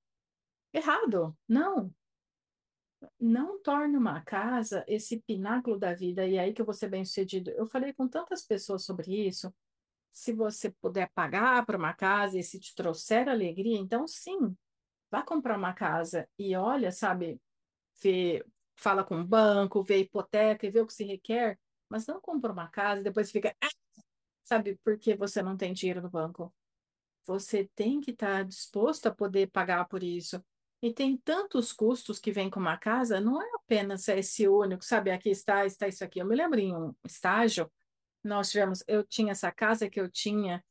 Errado, 0.73 1.35
não. 1.47 1.93
Não 3.19 3.59
torne 3.61 3.97
uma 3.97 4.21
casa 4.21 4.83
esse 4.87 5.21
pináculo 5.21 5.79
da 5.79 5.93
vida 5.93 6.27
e 6.27 6.35
é 6.35 6.41
aí 6.41 6.53
que 6.53 6.61
eu 6.61 6.65
vou 6.65 6.73
ser 6.73 6.89
bem-sucedido. 6.89 7.49
Eu 7.51 7.65
falei 7.65 7.93
com 7.93 8.07
tantas 8.07 8.45
pessoas 8.45 8.83
sobre 8.83 9.27
isso, 9.27 9.53
se 10.11 10.33
você 10.33 10.69
puder 10.69 11.09
pagar 11.13 11.65
para 11.65 11.77
uma 11.77 11.93
casa 11.93 12.37
e 12.37 12.43
se 12.43 12.59
te 12.59 12.75
trouxer 12.75 13.29
alegria, 13.29 13.77
então 13.77 14.07
sim, 14.07 14.55
vá 15.09 15.23
comprar 15.23 15.57
uma 15.57 15.73
casa 15.73 16.27
e 16.37 16.55
olha, 16.55 16.91
sabe, 16.91 17.41
vê, 18.01 18.45
fala 18.79 19.03
com 19.03 19.19
o 19.19 19.25
banco, 19.25 19.83
vê 19.83 19.95
a 19.95 19.97
hipoteca 19.99 20.65
e 20.65 20.71
vê 20.71 20.79
o 20.81 20.87
que 20.87 20.93
se 20.93 21.03
requer, 21.03 21.59
mas 21.89 22.07
não 22.07 22.19
compra 22.21 22.51
uma 22.51 22.67
casa 22.69 23.01
e 23.01 23.03
depois 23.03 23.31
fica, 23.31 23.55
ah! 23.61 23.69
sabe, 24.43 24.79
porque 24.83 25.15
você 25.15 25.41
não 25.41 25.57
tem 25.57 25.73
dinheiro 25.73 26.01
no 26.01 26.09
banco. 26.09 26.53
Você 27.25 27.69
tem 27.75 28.01
que 28.01 28.11
estar 28.11 28.43
disposto 28.43 29.07
a 29.07 29.13
poder 29.13 29.51
pagar 29.51 29.85
por 29.87 30.01
isso. 30.03 30.43
E 30.81 30.93
tem 30.93 31.17
tantos 31.17 31.73
custos 31.73 32.19
que 32.19 32.31
vêm 32.31 32.49
com 32.49 32.59
uma 32.59 32.77
casa, 32.77 33.19
não 33.19 33.41
é 33.41 33.45
apenas 33.55 34.07
esse 34.07 34.47
único, 34.47 34.83
sabe? 34.83 35.11
Aqui 35.11 35.29
está, 35.29 35.65
está 35.65 35.87
isso 35.87 36.03
aqui. 36.03 36.19
Eu 36.19 36.25
me 36.25 36.35
lembro 36.35 36.59
em 36.59 36.75
um 36.75 36.95
estágio 37.05 37.69
nós 38.23 38.51
tivemos, 38.51 38.83
eu 38.87 39.03
tinha 39.03 39.31
essa 39.31 39.51
casa 39.51 39.89
que 39.89 39.99
eu 39.99 40.09
tinha 40.09 40.63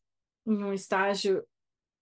em 0.46 0.62
um 0.62 0.72
estágio, 0.72 1.46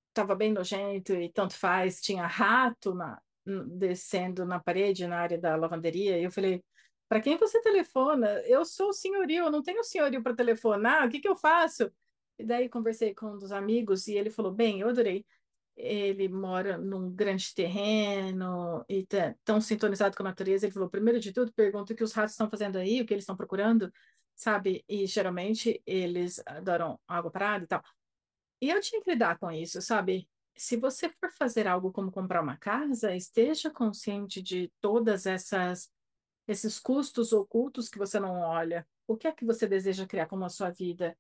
estava 0.08 0.34
bem 0.34 0.52
nojento 0.52 1.12
e 1.14 1.30
tanto 1.30 1.54
faz, 1.54 2.00
tinha 2.00 2.26
rato 2.26 2.94
na, 2.94 3.20
descendo 3.67 4.45
na 4.45 4.61
parede, 4.61 5.07
na 5.07 5.19
área 5.19 5.38
da 5.38 5.57
lavanderia, 5.57 6.19
e 6.19 6.25
eu 6.25 6.31
falei, 6.33 6.62
Para 7.09 7.21
quem 7.21 7.37
você 7.38 7.61
telefona? 7.62 8.29
Eu 8.47 8.65
sou 8.65 8.91
o 8.91 8.93
senhorio, 8.93 9.45
eu 9.47 9.50
não 9.50 9.62
tenho 9.62 9.85
senhorio 9.85 10.23
para 10.23 10.35
telefonar, 10.35 11.07
o 11.07 11.11
que 11.11 11.21
que 11.21 11.29
eu 11.29 11.37
faço? 11.37 11.91
E 12.38 12.45
daí 12.45 12.69
conversei 12.69 13.15
com 13.15 13.33
um 13.35 13.38
dos 13.38 13.53
amigos 13.53 14.09
e 14.09 14.15
ele 14.15 14.31
falou: 14.31 14.53
Bem, 14.53 14.81
eu 14.81 14.88
adorei. 14.88 15.25
Ele 15.76 16.29
mora 16.29 16.79
num 16.79 17.11
grande 17.15 17.55
terreno 17.55 18.85
e 18.88 19.05
tá 19.07 19.35
tão 19.45 19.61
sintonizado 19.61 20.17
com 20.17 20.23
a 20.23 20.26
natureza. 20.26 20.67
Ele 20.67 20.73
falou: 20.73 20.88
primeiro 20.91 21.21
de 21.21 21.33
tudo, 21.33 21.53
pergunta 21.53 21.93
o 21.93 21.97
que 21.97 22.05
os 22.05 22.12
ratos 22.12 22.33
estão 22.33 22.49
fazendo 22.50 22.79
aí, 22.79 23.00
o 23.00 23.07
que 23.07 23.12
eles 23.15 23.25
estão 23.25 23.37
procurando, 23.37 23.93
sabe? 24.35 24.85
E 24.88 25.07
geralmente 25.07 25.83
eles 25.87 26.43
adoram 26.47 26.99
água 27.07 27.31
parada 27.31 27.65
e 27.65 27.69
tal. 27.69 27.83
E 28.61 28.71
eu 28.71 28.81
tinha 28.81 29.03
que 29.03 29.11
lidar 29.11 29.38
com 29.38 29.50
isso, 29.50 29.83
sabe? 29.83 30.29
Se 30.56 30.76
você 30.76 31.08
for 31.10 31.30
fazer 31.30 31.66
algo 31.66 31.92
como 31.92 32.10
comprar 32.10 32.42
uma 32.42 32.56
casa, 32.56 33.14
esteja 33.14 33.70
consciente 33.70 34.40
de 34.40 34.72
todas 34.80 35.26
essas 35.26 35.90
esses 36.48 36.78
custos 36.78 37.32
ocultos 37.32 37.88
que 37.88 37.98
você 37.98 38.20
não 38.20 38.40
olha. 38.40 38.86
O 39.06 39.16
que 39.16 39.26
é 39.26 39.32
que 39.32 39.44
você 39.44 39.66
deseja 39.66 40.06
criar 40.06 40.26
como 40.26 40.44
a 40.44 40.48
sua 40.48 40.70
vida? 40.70 41.18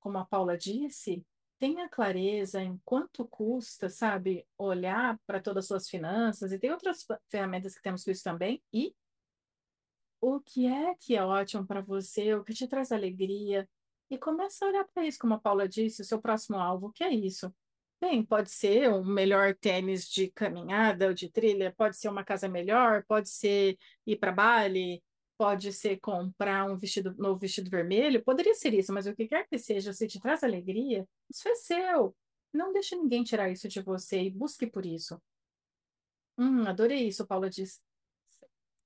Como 0.00 0.18
a 0.18 0.24
Paula 0.24 0.56
disse, 0.56 1.24
tenha 1.58 1.88
clareza 1.88 2.60
em 2.60 2.80
quanto 2.84 3.26
custa, 3.28 3.88
sabe, 3.88 4.46
olhar 4.58 5.18
para 5.26 5.40
todas 5.40 5.64
as 5.64 5.68
suas 5.68 5.88
finanças 5.88 6.52
e 6.52 6.58
tem 6.58 6.72
outras 6.72 7.06
ferramentas 7.28 7.74
que 7.74 7.82
temos 7.82 8.04
visto 8.04 8.24
também 8.24 8.62
e 8.72 8.96
o 10.20 10.40
que 10.40 10.66
é 10.66 10.94
que 10.94 11.16
é 11.16 11.24
ótimo 11.24 11.66
para 11.66 11.80
você, 11.80 12.34
o 12.34 12.44
que 12.44 12.54
te 12.54 12.66
traz 12.66 12.92
alegria 12.92 13.68
e 14.10 14.18
começa 14.18 14.64
a 14.64 14.68
olhar 14.68 14.84
para 14.92 15.06
isso, 15.06 15.18
como 15.18 15.34
a 15.34 15.40
Paula 15.40 15.68
disse, 15.68 16.02
o 16.02 16.04
seu 16.04 16.20
próximo 16.20 16.58
alvo, 16.58 16.88
o 16.88 16.92
que 16.92 17.04
é 17.04 17.12
isso? 17.12 17.52
Bem, 18.02 18.24
pode 18.24 18.50
ser 18.50 18.90
um 18.90 19.04
melhor 19.04 19.54
tênis 19.54 20.08
de 20.08 20.28
caminhada 20.28 21.06
ou 21.06 21.14
de 21.14 21.30
trilha, 21.30 21.72
pode 21.72 21.96
ser 21.96 22.08
uma 22.08 22.24
casa 22.24 22.48
melhor, 22.48 23.04
pode 23.04 23.28
ser 23.28 23.78
ir 24.04 24.16
para 24.16 24.32
Bali, 24.32 25.00
pode 25.38 25.72
ser 25.72 26.00
comprar 26.00 26.68
um 26.68 26.76
vestido, 26.76 27.14
novo 27.16 27.38
vestido 27.38 27.70
vermelho, 27.70 28.20
poderia 28.24 28.54
ser 28.54 28.74
isso, 28.74 28.92
mas 28.92 29.06
o 29.06 29.14
que 29.14 29.28
quer 29.28 29.46
que 29.46 29.56
seja, 29.56 29.92
se 29.92 30.08
te 30.08 30.18
traz 30.18 30.42
alegria, 30.42 31.06
isso 31.30 31.48
é 31.48 31.54
seu. 31.54 32.12
Não 32.52 32.72
deixe 32.72 32.96
ninguém 32.96 33.22
tirar 33.22 33.48
isso 33.50 33.68
de 33.68 33.80
você 33.80 34.20
e 34.20 34.30
busque 34.30 34.66
por 34.66 34.84
isso. 34.84 35.22
Hum, 36.36 36.66
adorei 36.66 37.06
isso, 37.06 37.24
Paula 37.24 37.48
disse. 37.48 37.80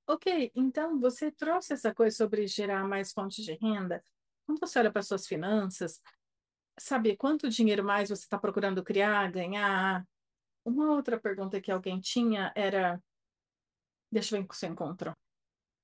Ok, 0.06 0.52
então 0.54 1.00
você 1.00 1.32
trouxe 1.32 1.72
essa 1.72 1.94
coisa 1.94 2.14
sobre 2.14 2.46
gerar 2.46 2.86
mais 2.86 3.14
fontes 3.14 3.42
de 3.42 3.54
renda. 3.54 4.04
Quando 4.44 4.60
você 4.60 4.78
olha 4.78 4.92
para 4.92 5.00
suas 5.00 5.26
finanças, 5.26 6.02
saber 6.78 7.16
quanto 7.16 7.48
dinheiro 7.48 7.84
mais 7.84 8.08
você 8.08 8.22
está 8.22 8.38
procurando 8.38 8.82
criar, 8.82 9.30
ganhar. 9.30 10.06
Uma 10.64 10.92
outra 10.92 11.18
pergunta 11.18 11.60
que 11.60 11.70
alguém 11.70 12.00
tinha 12.00 12.52
era: 12.54 13.02
deixa 14.10 14.36
eu 14.36 14.42
ver 14.42 14.54
se 14.54 14.66
eu 14.66 14.70
encontro. 14.70 15.12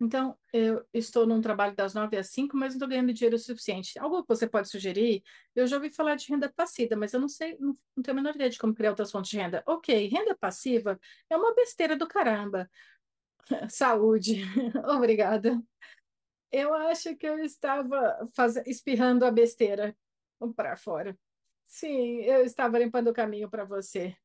Então, 0.00 0.36
eu 0.52 0.84
estou 0.92 1.24
num 1.24 1.40
trabalho 1.40 1.76
das 1.76 1.94
nove 1.94 2.16
às 2.16 2.30
cinco, 2.30 2.56
mas 2.56 2.70
não 2.70 2.78
estou 2.78 2.88
ganhando 2.88 3.12
dinheiro 3.12 3.38
suficiente. 3.38 3.96
Algo 4.00 4.22
que 4.22 4.28
você 4.28 4.48
pode 4.48 4.68
sugerir? 4.68 5.22
Eu 5.54 5.64
já 5.64 5.76
ouvi 5.76 5.90
falar 5.90 6.16
de 6.16 6.26
renda 6.28 6.52
passiva, 6.52 6.96
mas 6.96 7.12
eu 7.12 7.20
não 7.20 7.28
sei, 7.28 7.56
não, 7.60 7.78
não 7.94 8.02
tenho 8.02 8.18
a 8.18 8.20
menor 8.20 8.34
ideia 8.34 8.50
de 8.50 8.58
como 8.58 8.74
criar 8.74 8.90
outras 8.90 9.12
fontes 9.12 9.30
de 9.30 9.36
renda. 9.36 9.62
Ok, 9.64 10.08
renda 10.08 10.36
passiva 10.36 10.98
é 11.30 11.36
uma 11.36 11.54
besteira 11.54 11.96
do 11.96 12.08
caramba. 12.08 12.68
Saúde. 13.70 14.42
Obrigada. 14.96 15.62
Eu 16.50 16.74
acho 16.74 17.14
que 17.16 17.26
eu 17.26 17.38
estava 17.38 18.28
faz... 18.34 18.56
espirrando 18.66 19.24
a 19.24 19.30
besteira 19.30 19.96
para 20.54 20.76
fora. 20.76 21.16
Sim, 21.64 22.20
eu 22.22 22.44
estava 22.44 22.78
limpando 22.78 23.08
o 23.08 23.14
caminho 23.14 23.48
para 23.48 23.64
você. 23.64 24.16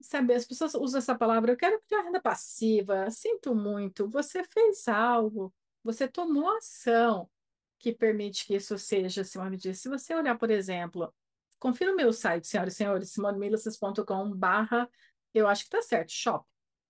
Sabe, 0.00 0.34
as 0.34 0.44
pessoas 0.44 0.74
usam 0.74 0.98
essa 0.98 1.14
palavra, 1.14 1.52
eu 1.52 1.56
quero 1.56 1.80
criar 1.86 2.02
renda 2.02 2.20
passiva. 2.20 3.10
Sinto 3.10 3.54
muito, 3.54 4.08
você 4.08 4.42
fez 4.44 4.88
algo, 4.88 5.54
você 5.82 6.08
tomou 6.08 6.56
ação 6.56 7.30
que 7.78 7.92
permite 7.92 8.46
que 8.46 8.54
isso 8.54 8.78
seja, 8.78 9.22
me 9.50 9.56
diz. 9.56 9.80
Se 9.80 9.88
você 9.88 10.14
olhar, 10.14 10.38
por 10.38 10.50
exemplo, 10.50 11.12
confira 11.58 11.92
o 11.92 11.96
meu 11.96 12.12
site, 12.12 12.46
senhoras 12.46 12.74
e 12.74 12.76
senhores, 12.76 13.12
simonemillices.com 13.12 14.36
barra, 14.36 14.88
eu 15.34 15.48
acho 15.48 15.62
que 15.62 15.76
está 15.76 15.82
certo, 15.82 16.10
shop, 16.10 16.46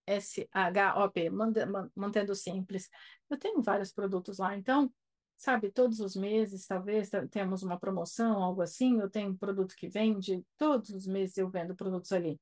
S-H-O-P, 0.07 1.31
mantendo 1.95 2.35
simples. 2.35 2.91
Eu 3.31 3.39
tenho 3.39 3.63
vários 3.63 3.93
produtos 3.93 4.39
lá, 4.39 4.57
então 4.57 4.93
sabe, 5.43 5.73
todos 5.73 5.99
os 5.99 6.15
meses, 6.15 6.65
talvez 6.69 7.11
temos 7.29 7.65
uma 7.65 7.77
promoção, 7.77 8.41
algo 8.41 8.63
assim, 8.63 9.01
eu 9.01 9.11
tenho 9.11 9.31
um 9.31 9.37
produto 9.37 9.75
que 9.75 9.89
vende, 9.89 10.41
todos 10.57 10.91
os 10.91 11.05
meses 11.05 11.37
eu 11.37 11.51
vendo 11.51 11.75
produtos 11.75 12.13
ali. 12.13 12.41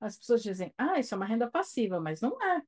As 0.00 0.18
pessoas 0.18 0.42
dizem, 0.42 0.74
ah, 0.76 0.98
isso 0.98 1.14
é 1.14 1.16
uma 1.16 1.24
renda 1.24 1.48
passiva, 1.48 2.00
mas 2.00 2.20
não 2.20 2.36
é. 2.42 2.60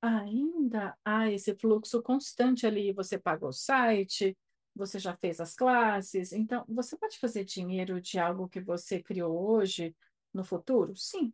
Ainda 0.00 0.96
há 1.04 1.30
esse 1.30 1.54
fluxo 1.54 2.02
constante 2.02 2.66
ali, 2.66 2.94
você 2.94 3.18
paga 3.18 3.46
o 3.46 3.52
site, 3.52 4.34
você 4.74 4.98
já 4.98 5.14
fez 5.14 5.38
as 5.38 5.54
classes, 5.54 6.32
então 6.32 6.64
você 6.66 6.96
pode 6.96 7.18
fazer 7.18 7.44
dinheiro 7.44 8.00
de 8.00 8.18
algo 8.18 8.48
que 8.48 8.60
você 8.62 9.02
criou 9.02 9.38
hoje, 9.38 9.94
no 10.32 10.42
futuro? 10.42 10.96
Sim. 10.96 11.30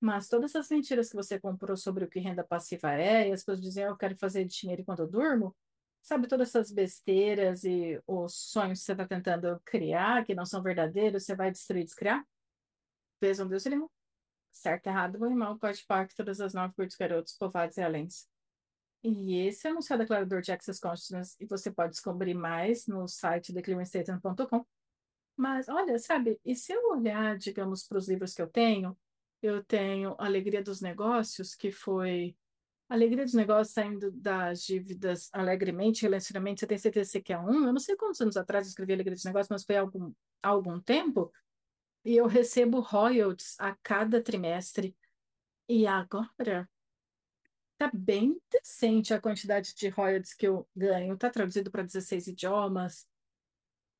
Mas 0.00 0.26
todas 0.26 0.56
as 0.56 0.70
mentiras 0.70 1.10
que 1.10 1.16
você 1.16 1.38
comprou 1.38 1.76
sobre 1.76 2.06
o 2.06 2.08
que 2.08 2.18
renda 2.18 2.42
passiva 2.42 2.94
é, 2.94 3.28
e 3.28 3.32
as 3.32 3.40
pessoas 3.40 3.60
dizem, 3.60 3.84
ah, 3.84 3.88
eu 3.88 3.96
quero 3.96 4.16
fazer 4.16 4.46
dinheiro 4.46 4.80
enquanto 4.80 5.00
eu 5.00 5.06
durmo, 5.06 5.54
Sabe, 6.02 6.26
todas 6.26 6.48
essas 6.48 6.72
besteiras 6.72 7.64
e 7.64 8.00
os 8.06 8.34
sonhos 8.34 8.80
que 8.80 8.86
você 8.86 8.92
está 8.92 9.06
tentando 9.06 9.60
criar, 9.64 10.24
que 10.24 10.34
não 10.34 10.46
são 10.46 10.62
verdadeiros, 10.62 11.24
você 11.24 11.36
vai 11.36 11.50
destruir 11.50 11.82
e 11.82 11.84
descriar? 11.84 12.26
Vejam 13.20 13.46
Deus 13.46 13.66
e. 13.66 13.70
Certo, 14.52 14.86
errado, 14.86 15.18
bom 15.18 15.26
irmão, 15.26 15.58
pode 15.58 15.84
parque, 15.86 16.14
todas 16.14 16.40
as 16.40 16.54
nove 16.54 16.74
curtos 16.74 16.96
garotos, 16.96 17.34
povados 17.34 17.76
e 17.76 17.82
alens. 17.82 18.28
E 19.04 19.46
esse 19.46 19.68
é 19.68 19.72
o 19.72 19.80
seu 19.80 19.96
declarador 19.96 20.40
de 20.40 20.50
Access 20.50 20.80
Consciousness, 20.80 21.36
e 21.38 21.46
você 21.46 21.70
pode 21.70 21.92
descobrir 21.92 22.34
mais 22.34 22.86
no 22.86 23.06
site 23.06 23.52
theclearingstatement.com. 23.52 24.66
Mas, 25.36 25.68
olha, 25.68 25.96
sabe, 25.98 26.40
e 26.44 26.56
se 26.56 26.72
eu 26.72 26.90
olhar, 26.90 27.38
digamos, 27.38 27.86
para 27.86 27.98
os 27.98 28.08
livros 28.08 28.34
que 28.34 28.42
eu 28.42 28.48
tenho, 28.48 28.98
eu 29.40 29.62
tenho 29.62 30.16
Alegria 30.18 30.62
dos 30.62 30.80
Negócios, 30.80 31.54
que 31.54 31.70
foi 31.70 32.36
Alegria 32.88 33.24
dos 33.24 33.34
negócios 33.34 33.74
saindo 33.74 34.10
das 34.10 34.62
dívidas 34.64 35.28
alegremente, 35.32 36.02
relacionamento, 36.02 36.60
você 36.60 36.66
tem 36.66 36.78
certeza 36.78 37.10
que 37.10 37.12
você 37.12 37.20
quer 37.20 37.38
um? 37.38 37.66
Eu 37.66 37.72
não 37.72 37.80
sei 37.80 37.94
quantos 37.96 38.20
anos 38.20 38.36
atrás 38.36 38.66
eu 38.66 38.70
escrevi 38.70 38.94
Alegria 38.94 39.14
dos 39.14 39.24
negócios, 39.24 39.50
mas 39.50 39.64
foi 39.64 39.76
há 39.76 39.80
algum, 39.80 40.12
algum 40.42 40.80
tempo. 40.80 41.30
E 42.02 42.16
eu 42.16 42.26
recebo 42.26 42.80
royalties 42.80 43.56
a 43.60 43.76
cada 43.82 44.22
trimestre. 44.22 44.96
E 45.68 45.86
agora 45.86 46.66
tá 47.76 47.90
bem 47.92 48.40
decente 48.50 49.12
a 49.12 49.20
quantidade 49.20 49.74
de 49.74 49.88
royalties 49.90 50.32
que 50.32 50.48
eu 50.48 50.66
ganho. 50.74 51.12
Está 51.12 51.28
traduzido 51.28 51.70
para 51.70 51.82
16 51.82 52.28
idiomas. 52.28 53.06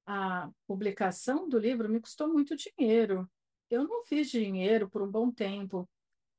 A 0.06 0.50
publicação 0.66 1.46
do 1.46 1.58
livro 1.58 1.90
me 1.90 2.00
custou 2.00 2.26
muito 2.26 2.56
dinheiro. 2.56 3.30
Eu 3.68 3.86
não 3.86 4.02
fiz 4.02 4.30
dinheiro 4.30 4.88
por 4.88 5.02
um 5.02 5.10
bom 5.10 5.30
tempo 5.30 5.86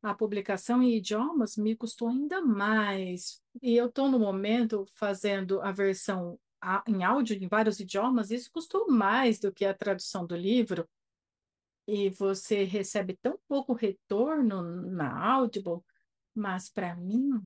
a 0.02 0.14
publicação 0.14 0.82
em 0.82 0.96
idiomas 0.96 1.58
me 1.58 1.76
custou 1.76 2.08
ainda 2.08 2.42
mais. 2.42 3.42
E 3.62 3.76
eu 3.76 3.88
estou 3.88 4.10
no 4.10 4.20
momento 4.20 4.86
fazendo 4.96 5.62
a 5.62 5.72
versão 5.72 6.40
em 6.88 7.04
áudio 7.04 7.42
em 7.42 7.48
vários 7.48 7.80
idiomas, 7.80 8.32
isso 8.32 8.52
custou 8.52 8.90
mais 8.90 9.40
do 9.40 9.52
que 9.52 9.66
a 9.66 9.74
tradução 9.74 10.26
do 10.26 10.36
livro. 10.36 10.88
E 11.88 12.10
você 12.10 12.64
recebe 12.64 13.18
tão 13.22 13.40
pouco 13.48 13.74
retorno 13.74 14.62
na 14.62 15.34
Audible, 15.34 15.82
mas 16.36 16.70
para 16.70 16.96
mim, 16.96 17.42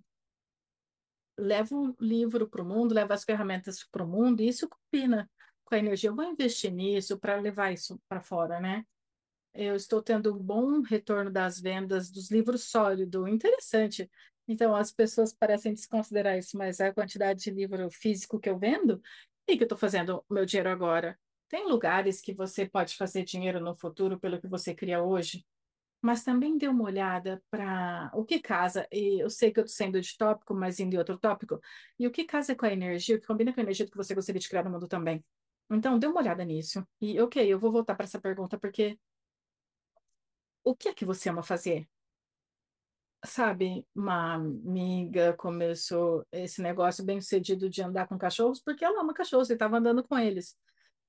leva 1.38 1.76
o 1.76 1.96
livro 2.00 2.50
para 2.50 2.62
o 2.62 2.66
mundo, 2.66 2.94
leva 2.94 3.14
as 3.14 3.24
ferramentas 3.24 3.84
para 3.84 4.04
o 4.04 4.08
mundo, 4.08 4.42
e 4.42 4.48
isso 4.48 4.68
combina 4.68 5.30
com 5.64 5.76
a 5.76 5.80
energia. 5.80 6.10
Eu 6.10 6.16
vou 6.16 6.26
investir 6.26 6.72
nisso 6.72 7.18
para 7.18 7.40
levar 7.40 7.72
isso 7.72 8.02
para 8.08 8.22
fora, 8.22 8.60
né? 8.60 8.86
Eu 9.54 9.76
estou 9.76 10.02
tendo 10.02 10.34
um 10.34 10.40
bom 10.40 10.82
retorno 10.82 11.32
das 11.32 11.60
vendas 11.60 12.10
dos 12.10 12.32
livros 12.32 12.64
sólido, 12.66 13.28
interessante. 13.28 14.10
Então, 14.48 14.76
as 14.76 14.92
pessoas 14.92 15.34
parecem 15.34 15.74
desconsiderar 15.74 16.38
isso, 16.38 16.58
mas 16.58 16.82
a 16.82 16.94
quantidade 16.94 17.44
de 17.44 17.52
livro 17.52 17.90
físico 17.90 18.40
que 18.40 18.50
eu 18.50 18.58
vendo, 18.58 19.02
e 19.48 19.56
que 19.56 19.64
eu 19.64 19.66
estou 19.66 19.78
fazendo 19.78 20.24
o 20.30 20.34
meu 20.34 20.46
dinheiro 20.46 20.70
agora. 20.70 21.20
Tem 21.48 21.68
lugares 21.68 22.22
que 22.22 22.34
você 22.34 22.68
pode 22.68 22.96
fazer 22.96 23.24
dinheiro 23.24 23.60
no 23.60 23.76
futuro 23.76 24.20
pelo 24.20 24.40
que 24.40 24.48
você 24.48 24.74
cria 24.74 25.04
hoje, 25.04 25.46
mas 26.02 26.24
também 26.24 26.58
dê 26.58 26.68
uma 26.68 26.84
olhada 26.84 27.42
para 27.50 28.12
o 28.14 28.26
que 28.26 28.40
casa, 28.40 28.88
e 28.92 29.22
eu 29.22 29.30
sei 29.30 29.52
que 29.52 29.60
eu 29.60 29.64
estou 29.66 29.78
sendo 29.78 30.02
de 30.02 30.18
tópico, 30.18 30.54
mas 30.54 30.80
indo 30.80 30.96
em 30.96 30.98
outro 30.98 31.18
tópico, 31.18 31.62
e 31.98 32.06
o 32.06 32.12
que 32.12 32.26
casa 32.26 32.56
com 32.56 32.66
a 32.66 32.74
energia, 32.74 33.16
o 33.16 33.20
que 33.20 33.28
combina 33.28 33.54
com 33.54 33.60
a 33.62 33.64
energia 33.64 33.86
que 33.86 33.96
você 33.96 34.14
gostaria 34.14 34.40
de 34.40 34.50
criar 34.50 34.64
no 34.64 34.72
mundo 34.72 34.88
também. 34.88 35.24
Então, 35.72 35.98
dê 35.98 36.08
uma 36.08 36.20
olhada 36.20 36.44
nisso. 36.44 36.86
E, 37.00 37.20
ok, 37.22 37.46
eu 37.48 37.58
vou 37.58 37.72
voltar 37.72 37.96
para 37.96 38.04
essa 38.04 38.20
pergunta, 38.20 38.60
porque 38.60 39.00
o 40.64 40.76
que 40.76 40.90
é 40.90 40.94
que 40.94 41.06
você 41.06 41.30
ama 41.30 41.44
fazer? 41.44 41.88
Sabe, 43.26 43.88
uma 43.96 44.34
amiga 44.34 45.34
começou 45.38 46.26
esse 46.30 46.62
negócio 46.62 47.06
bem 47.06 47.22
sucedido 47.22 47.70
de 47.70 47.82
andar 47.82 48.06
com 48.08 48.18
cachorros 48.18 48.62
porque 48.62 48.84
ela 48.84 49.00
ama 49.02 49.14
cachorros 49.14 49.50
e 49.50 49.54
estava 49.54 49.78
andando 49.78 50.04
com 50.04 50.20
eles. 50.20 50.58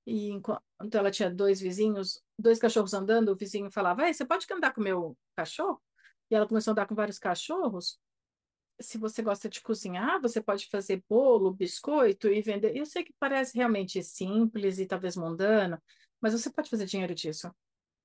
E 0.06 0.28
enquanto 0.30 0.62
ela 0.94 1.10
tinha 1.10 1.30
dois 1.30 1.60
vizinhos, 1.60 2.22
dois 2.38 2.58
cachorros 2.58 2.94
andando, 2.94 3.30
o 3.30 3.36
vizinho 3.36 3.70
falava: 3.70 4.12
você 4.12 4.24
pode 4.24 4.46
andar 4.52 4.72
com 4.74 4.80
o 4.80 4.84
meu 4.84 5.18
cachorro? 5.36 5.82
E 6.30 6.34
ela 6.34 6.46
começou 6.48 6.70
a 6.70 6.72
andar 6.72 6.86
com 6.86 6.94
vários 6.94 7.18
cachorros. 7.18 7.98
se 8.80 8.98
você 8.98 9.22
gosta 9.22 9.48
de 9.48 9.60
cozinhar, 9.62 10.20
você 10.20 10.42
pode 10.42 10.68
fazer 10.70 11.02
bolo, 11.08 11.52
biscoito 11.52 12.28
e 12.28 12.42
vender. 12.42 12.76
Eu 12.76 12.86
sei 12.86 13.04
que 13.04 13.14
parece 13.20 13.56
realmente 13.56 14.02
simples 14.02 14.78
e 14.78 14.86
talvez 14.86 15.16
mundano, 15.16 15.80
mas 16.20 16.32
você 16.34 16.50
pode 16.50 16.70
fazer 16.70 16.86
dinheiro 16.86 17.14
disso. 17.14 17.50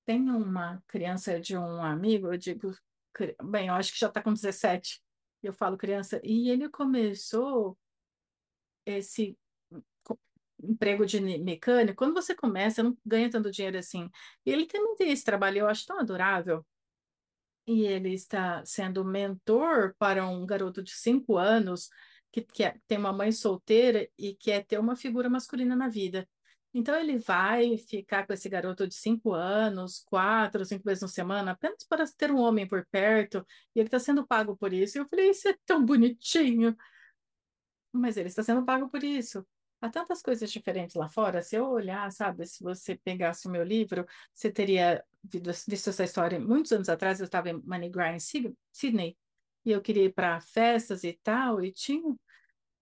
Tem 0.10 0.28
uma 0.28 0.82
criança 0.88 1.40
de 1.40 1.56
um 1.56 1.84
amigo, 1.84 2.34
eu 2.34 2.38
digo, 2.40 2.76
bem, 3.44 3.68
eu 3.68 3.76
acho 3.76 3.94
que 3.94 4.00
já 4.00 4.08
está 4.08 4.24
com 4.24 4.34
17. 4.34 5.00
Eu 5.44 5.54
falo 5.54 5.78
criança, 5.78 6.20
e 6.24 6.50
ele 6.50 6.68
começou 6.68 7.78
esse 8.84 9.38
emprego 10.64 11.06
de 11.06 11.22
mecânico. 11.22 11.96
Quando 11.96 12.16
você 12.16 12.34
começa, 12.34 12.82
não 12.82 12.98
ganha 13.06 13.30
tanto 13.30 13.52
dinheiro 13.52 13.78
assim. 13.78 14.10
E 14.44 14.52
ele 14.52 14.66
também 14.66 14.96
tem 14.96 15.12
esse 15.12 15.24
trabalho, 15.24 15.60
eu 15.60 15.68
acho 15.68 15.86
tão 15.86 16.00
adorável 16.00 16.66
e 17.68 17.86
ele 17.86 18.12
está 18.12 18.66
sendo 18.66 19.06
mentor 19.06 19.94
para 20.00 20.28
um 20.28 20.44
garoto 20.44 20.82
de 20.82 20.90
cinco 20.90 21.38
anos 21.38 21.88
que, 22.32 22.42
que 22.42 22.64
é, 22.64 22.76
tem 22.88 22.98
uma 22.98 23.14
mãe 23.14 23.32
solteira 23.32 24.10
e 24.18 24.34
quer 24.34 24.66
ter 24.66 24.80
uma 24.80 24.96
figura 24.96 25.30
masculina 25.30 25.76
na 25.76 25.88
vida. 25.88 26.28
Então 26.74 26.96
ele 26.96 27.18
vai 27.18 27.78
ficar 27.78 28.28
com 28.28 28.34
esse 28.34 28.48
garoto 28.48 28.88
de 28.88 28.94
cinco 28.94 29.34
anos, 29.34 30.04
quatro, 30.06 30.64
cinco 30.64 30.84
vezes 30.86 31.02
na 31.02 31.08
semana, 31.08 31.52
apenas 31.52 31.84
para 31.84 32.06
ter 32.06 32.32
um 32.32 32.38
homem 32.38 32.68
por 32.68 32.86
perto, 32.92 33.46
e 33.76 33.80
ele 33.80 33.88
está 33.88 34.00
sendo 34.00 34.26
pago 34.26 34.56
por 34.56 34.72
isso. 34.72 34.98
E 34.98 35.00
eu 35.00 35.08
falei, 35.08 35.32
isso 35.32 35.48
é 35.48 35.56
tão 35.66 35.84
bonitinho. 35.84 36.76
Mas 37.92 38.18
ele 38.18 38.28
está 38.30 38.44
sendo 38.44 38.64
pago 38.64 38.88
por 38.90 39.04
isso. 39.04 39.46
Há 39.82 39.90
tantas 39.90 40.22
coisas 40.22 40.52
diferentes 40.52 40.96
lá 40.96 41.10
fora. 41.10 41.42
Se 41.42 41.56
eu 41.56 41.66
olhar, 41.70 42.12
sabe, 42.12 42.46
se 42.46 42.64
você 42.64 42.96
pegasse 42.98 43.48
o 43.48 43.52
meu 43.52 43.64
livro, 43.64 44.06
você 44.34 44.52
teria 44.52 45.04
visto 45.24 45.90
essa 45.90 46.04
história. 46.04 46.40
Muitos 46.40 46.72
anos 46.72 46.90
atrás, 46.90 47.20
eu 47.20 47.26
estava 47.26 47.50
em 47.50 47.62
MoneyGram, 47.66 48.18
Sydney, 48.20 49.18
e 49.66 49.72
eu 49.72 49.82
queria 49.82 50.06
ir 50.06 50.14
para 50.14 50.40
festas 50.42 51.04
e 51.04 51.14
tal, 51.24 51.64
e 51.64 51.72
tinha 51.72 52.16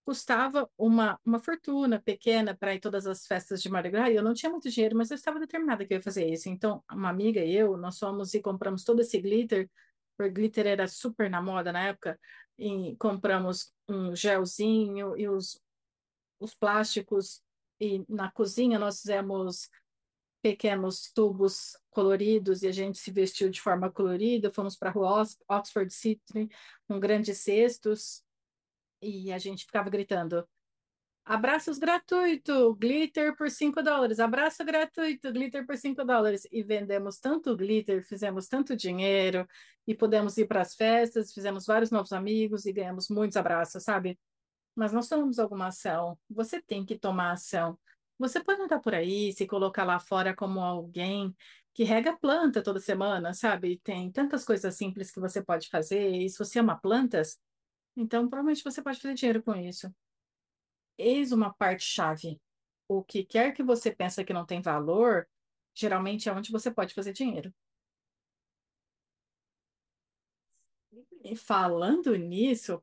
custava 0.08 0.70
uma, 0.78 1.20
uma 1.26 1.38
fortuna 1.38 2.02
pequena 2.02 2.56
para 2.56 2.74
ir 2.74 2.80
todas 2.80 3.06
as 3.06 3.28
festas 3.28 3.62
de 3.62 3.70
Mardi 3.70 3.90
Gras, 3.90 4.16
eu 4.16 4.24
não 4.24 4.34
tinha 4.34 4.50
muito 4.50 4.70
dinheiro, 4.70 4.96
mas 4.96 5.12
eu 5.12 5.16
estava 5.16 5.38
determinada 5.38 5.86
que 5.86 5.94
eu 5.94 5.98
ia 5.98 6.02
fazer 6.02 6.26
isso. 6.32 6.48
Então, 6.48 6.82
uma 6.90 7.10
amiga 7.10 7.44
e 7.44 7.54
eu, 7.54 7.76
nós 7.76 8.00
fomos 8.00 8.34
e 8.34 8.42
compramos 8.42 8.86
todo 8.86 9.02
esse 9.02 9.20
glitter, 9.20 9.70
porque 10.16 10.32
glitter 10.32 10.66
era 10.66 10.88
super 10.88 11.30
na 11.30 11.42
moda 11.42 11.74
na 11.74 11.88
época, 11.88 12.18
e 12.58 12.96
compramos 12.96 13.74
um 13.86 14.16
gelzinho 14.16 15.18
e 15.18 15.28
os, 15.28 15.60
os 16.40 16.56
plásticos, 16.56 17.44
e 17.78 18.06
na 18.08 18.32
cozinha 18.32 18.80
nós 18.80 19.02
fizemos 19.02 19.70
pequenos 20.42 21.12
tubos 21.12 21.78
coloridos 21.90 22.64
e 22.64 22.68
a 22.68 22.72
gente 22.72 22.98
se 22.98 23.12
vestiu 23.12 23.50
de 23.50 23.60
forma 23.60 23.92
colorida, 23.92 24.54
fomos 24.54 24.78
para 24.78 24.88
a 24.88 24.94
rua 24.94 25.26
Oxford 25.50 25.94
City 25.94 26.48
com 26.88 26.98
grandes 26.98 27.40
cestos 27.40 28.26
e 29.02 29.32
a 29.32 29.38
gente 29.38 29.66
ficava 29.66 29.90
gritando 29.90 30.48
abraços 31.28 31.78
gratuito, 31.78 32.74
glitter 32.76 33.36
por 33.36 33.52
5 33.52 33.84
dólares, 33.84 34.18
abraço 34.20 34.64
gratuito, 34.64 35.32
glitter 35.32 35.66
por 35.66 35.76
5 35.76 36.06
dólares. 36.06 36.48
E 36.52 36.64
vendemos 36.64 37.20
tanto 37.20 37.56
glitter, 37.56 38.04
fizemos 38.06 38.48
tanto 38.48 38.76
dinheiro 38.76 39.46
e 39.86 39.94
pudemos 39.94 40.38
ir 40.38 40.48
para 40.48 40.62
as 40.62 40.74
festas, 40.74 41.34
fizemos 41.34 41.66
vários 41.66 41.92
novos 41.92 42.14
amigos 42.14 42.66
e 42.66 42.72
ganhamos 42.72 43.10
muitos 43.10 43.36
abraços, 43.36 43.84
sabe? 43.84 44.18
Mas 44.74 44.94
nós 44.94 45.10
tomamos 45.10 45.38
alguma 45.38 45.68
ação. 45.68 46.18
Você 46.30 46.62
tem 46.62 46.86
que 46.86 46.98
tomar 46.98 47.32
ação. 47.34 47.78
Você 48.18 48.42
pode 48.42 48.62
andar 48.62 48.80
por 48.80 48.96
aí, 48.96 49.34
se 49.34 49.46
colocar 49.46 49.84
lá 49.84 50.00
fora 50.00 50.34
como 50.36 50.62
alguém 50.62 51.36
que 51.74 51.84
rega 51.84 52.18
planta 52.18 52.64
toda 52.64 52.80
semana, 52.80 53.34
sabe? 53.34 53.80
Tem 53.84 54.12
tantas 54.12 54.44
coisas 54.46 54.76
simples 54.76 55.12
que 55.12 55.20
você 55.20 55.44
pode 55.44 55.70
fazer. 55.70 56.10
E 56.10 56.30
se 56.30 56.40
você 56.40 56.60
ama 56.60 56.80
plantas, 56.80 57.38
então 57.98 58.30
provavelmente 58.30 58.64
você 58.64 58.82
pode 58.82 59.00
fazer 59.02 59.14
dinheiro 59.16 59.44
com 59.44 59.56
isso. 59.56 59.94
Eis 60.98 61.32
uma 61.32 61.54
parte-chave. 61.54 62.42
O 62.88 63.04
que 63.04 63.24
quer 63.24 63.54
que 63.54 63.64
você 63.64 63.92
pense 63.94 64.24
que 64.24 64.34
não 64.34 64.46
tem 64.46 64.62
valor, 64.62 65.28
geralmente 65.76 66.30
é 66.30 66.34
onde 66.34 66.52
você 66.52 66.72
pode 66.72 66.94
fazer 66.94 67.14
dinheiro. 67.14 67.54
E 71.24 71.36
falando 71.36 72.16
nisso, 72.16 72.82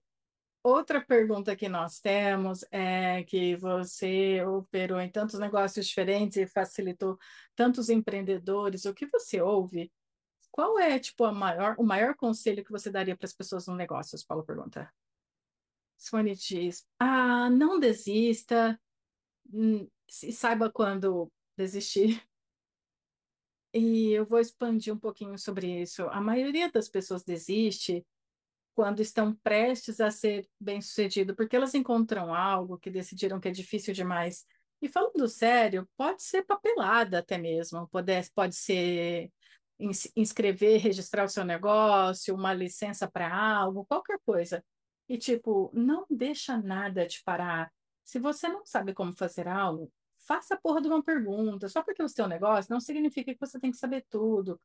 Outra 0.67 0.99
pergunta 0.99 1.55
que 1.55 1.69
nós 1.69 2.01
temos 2.01 2.65
é 2.71 3.23
que 3.25 3.55
você 3.55 4.43
operou 4.47 4.99
em 4.99 5.11
tantos 5.11 5.39
negócios 5.39 5.87
diferentes 5.87 6.39
e 6.39 6.47
facilitou 6.47 7.19
tantos 7.55 7.91
empreendedores. 7.91 8.87
O 8.87 8.95
que 8.95 9.07
você 9.07 9.43
ouve? 9.43 9.93
Qual 10.51 10.79
é, 10.79 10.99
tipo, 10.99 11.31
maior, 11.33 11.75
o 11.79 11.85
maior 11.85 12.17
conselho 12.17 12.65
que 12.65 12.73
você 12.73 12.91
daria 12.91 13.15
para 13.15 13.27
as 13.27 13.35
pessoas 13.35 13.67
nos 13.67 13.77
negócios? 13.77 14.25
Paulo 14.25 14.43
pergunta. 14.43 14.91
Sônia 15.97 16.35
diz: 16.35 16.87
Ah, 16.99 17.49
não 17.51 17.79
desista, 17.79 18.81
hum, 19.53 19.89
saiba 20.09 20.71
quando 20.71 21.31
desistir. 21.57 22.23
E 23.73 24.13
eu 24.13 24.25
vou 24.25 24.39
expandir 24.39 24.95
um 24.95 24.99
pouquinho 24.99 25.37
sobre 25.37 25.83
isso. 25.83 26.05
A 26.11 26.21
maioria 26.21 26.71
das 26.71 26.89
pessoas 26.89 27.25
desiste 27.25 28.07
quando 28.75 29.01
estão 29.01 29.35
prestes 29.37 30.01
a 30.01 30.11
ser 30.11 30.49
bem-sucedido, 30.61 31.35
porque 31.35 31.57
elas 31.57 31.75
encontram 31.75 32.35
algo 32.35 32.79
que 32.79 32.91
decidiram 32.91 33.41
que 33.41 33.49
é 33.49 33.51
difícil 33.51 33.93
demais. 33.93 34.47
E 34.83 34.89
falando 34.89 35.27
sério, 35.29 35.89
pode 35.97 36.23
ser 36.23 36.45
papelada 36.45 37.19
até 37.21 37.39
mesmo, 37.39 37.89
pode, 37.89 38.13
pode 38.35 38.55
ser 38.55 39.31
inscrever, 40.15 40.81
registrar 40.81 41.25
o 41.25 41.29
seu 41.29 41.45
negócio, 41.45 42.35
uma 42.35 42.53
licença 42.53 43.11
para 43.11 43.35
algo, 43.35 43.87
qualquer 43.87 44.19
coisa. 44.25 44.65
E 45.09 45.19
tipo, 45.19 45.71
não 45.73 46.07
deixa 46.09 46.57
nada 46.57 47.07
te 47.07 47.23
parar. 47.23 47.73
Se 48.05 48.19
você 48.19 48.49
não 48.49 48.65
sabe 48.65 48.95
como 48.95 49.13
fazer 49.13 49.49
algo, 49.49 49.93
faça 50.19 50.55
a 50.55 50.61
porra 50.61 50.81
de 50.81 50.89
uma 50.89 51.03
pergunta. 51.03 51.69
Só 51.69 51.83
porque 51.83 52.03
você 52.03 52.15
tem 52.15 52.25
um 52.25 52.29
negócio 52.29 52.73
não 52.73 52.81
significa 52.81 53.33
que 53.33 53.41
você 53.41 53.59
tem 53.61 53.71
que 53.71 53.77
saber 53.77 54.05
tudo. 54.11 54.61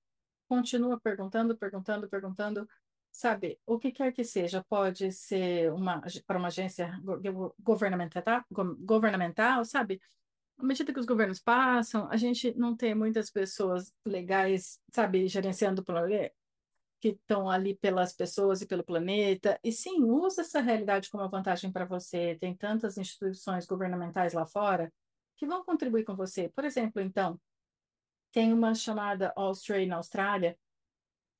Continua 0.47 0.99
perguntando, 0.99 1.57
perguntando, 1.57 2.09
perguntando 2.09 2.67
sabe, 3.11 3.59
o 3.65 3.77
que 3.79 3.91
quer 3.91 4.11
que 4.13 4.23
seja, 4.23 4.63
pode 4.69 5.11
ser 5.11 5.71
uma, 5.73 6.01
para 6.25 6.37
uma 6.37 6.47
agência 6.47 6.91
governamental, 7.59 8.43
governamental, 8.79 9.65
sabe? 9.65 10.01
À 10.57 10.63
medida 10.63 10.93
que 10.93 10.99
os 10.99 11.05
governos 11.05 11.39
passam, 11.39 12.07
a 12.09 12.17
gente 12.17 12.53
não 12.55 12.75
tem 12.75 12.93
muitas 12.93 13.31
pessoas 13.31 13.93
legais, 14.05 14.79
sabe, 14.93 15.27
gerenciando 15.27 15.81
o 15.81 15.85
que 16.99 17.09
estão 17.09 17.49
ali 17.49 17.75
pelas 17.75 18.13
pessoas 18.13 18.61
e 18.61 18.67
pelo 18.67 18.83
planeta. 18.83 19.59
E 19.63 19.71
sim, 19.71 20.03
usa 20.03 20.41
essa 20.41 20.59
realidade 20.59 21.09
como 21.09 21.23
uma 21.23 21.29
vantagem 21.29 21.71
para 21.71 21.85
você. 21.85 22.37
Tem 22.39 22.55
tantas 22.55 22.97
instituições 22.97 23.65
governamentais 23.65 24.33
lá 24.33 24.45
fora 24.45 24.91
que 25.37 25.47
vão 25.47 25.63
contribuir 25.63 26.03
com 26.03 26.15
você. 26.15 26.49
Por 26.49 26.65
exemplo, 26.65 27.01
então, 27.01 27.39
tem 28.31 28.53
uma 28.53 28.75
chamada 28.75 29.33
Australia 29.35 29.87
na 29.87 29.95
Austrália, 29.95 30.57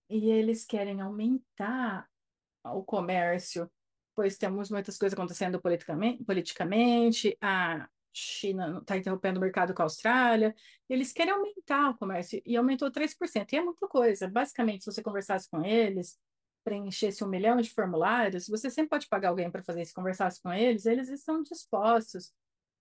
e 0.09 0.29
eles 0.31 0.65
querem 0.65 1.01
aumentar 1.01 2.09
o 2.65 2.83
comércio, 2.83 3.69
pois 4.15 4.37
temos 4.37 4.71
muitas 4.71 4.97
coisas 4.97 5.17
acontecendo 5.17 5.61
politicamente, 5.61 6.23
politicamente 6.23 7.37
a 7.39 7.87
China 8.13 8.79
está 8.81 8.97
interrompendo 8.97 9.39
o 9.39 9.41
mercado 9.41 9.73
com 9.73 9.81
a 9.81 9.85
Austrália, 9.85 10.55
eles 10.89 11.13
querem 11.13 11.33
aumentar 11.33 11.91
o 11.91 11.97
comércio, 11.97 12.41
e 12.45 12.57
aumentou 12.57 12.91
3%, 12.91 13.53
e 13.53 13.57
é 13.57 13.61
muita 13.61 13.87
coisa. 13.87 14.27
Basicamente, 14.27 14.83
se 14.83 14.91
você 14.91 15.01
conversasse 15.01 15.49
com 15.49 15.63
eles, 15.63 16.17
preenchesse 16.63 17.23
um 17.23 17.27
milhão 17.27 17.57
de 17.57 17.69
formulários, 17.71 18.47
você 18.47 18.69
sempre 18.69 18.89
pode 18.89 19.07
pagar 19.07 19.29
alguém 19.29 19.49
para 19.49 19.63
fazer 19.63 19.81
isso, 19.81 19.93
conversasse 19.93 20.41
com 20.41 20.51
eles, 20.51 20.85
eles 20.85 21.09
estão 21.09 21.41
dispostos 21.41 22.33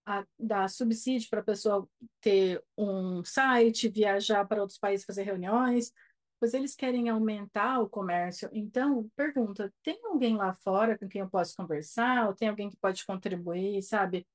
a 0.06 0.24
dar 0.38 0.68
subsídio 0.70 1.28
para 1.28 1.40
a 1.40 1.44
pessoa 1.44 1.86
ter 2.20 2.62
um 2.76 3.22
site, 3.24 3.88
viajar 3.88 4.46
para 4.46 4.60
outros 4.60 4.78
países, 4.78 5.04
fazer 5.04 5.22
reuniões, 5.22 5.92
pois 6.40 6.54
eles 6.54 6.74
querem 6.74 7.10
aumentar 7.10 7.80
o 7.80 7.88
comércio. 7.88 8.48
Então, 8.52 9.10
pergunta: 9.14 9.72
tem 9.82 10.00
alguém 10.04 10.36
lá 10.36 10.54
fora 10.54 10.96
com 10.98 11.08
quem 11.08 11.20
eu 11.20 11.28
posso 11.28 11.54
conversar? 11.54 12.26
Ou 12.26 12.34
tem 12.34 12.48
alguém 12.48 12.70
que 12.70 12.76
pode 12.76 13.04
contribuir, 13.04 13.82
sabe? 13.82 14.26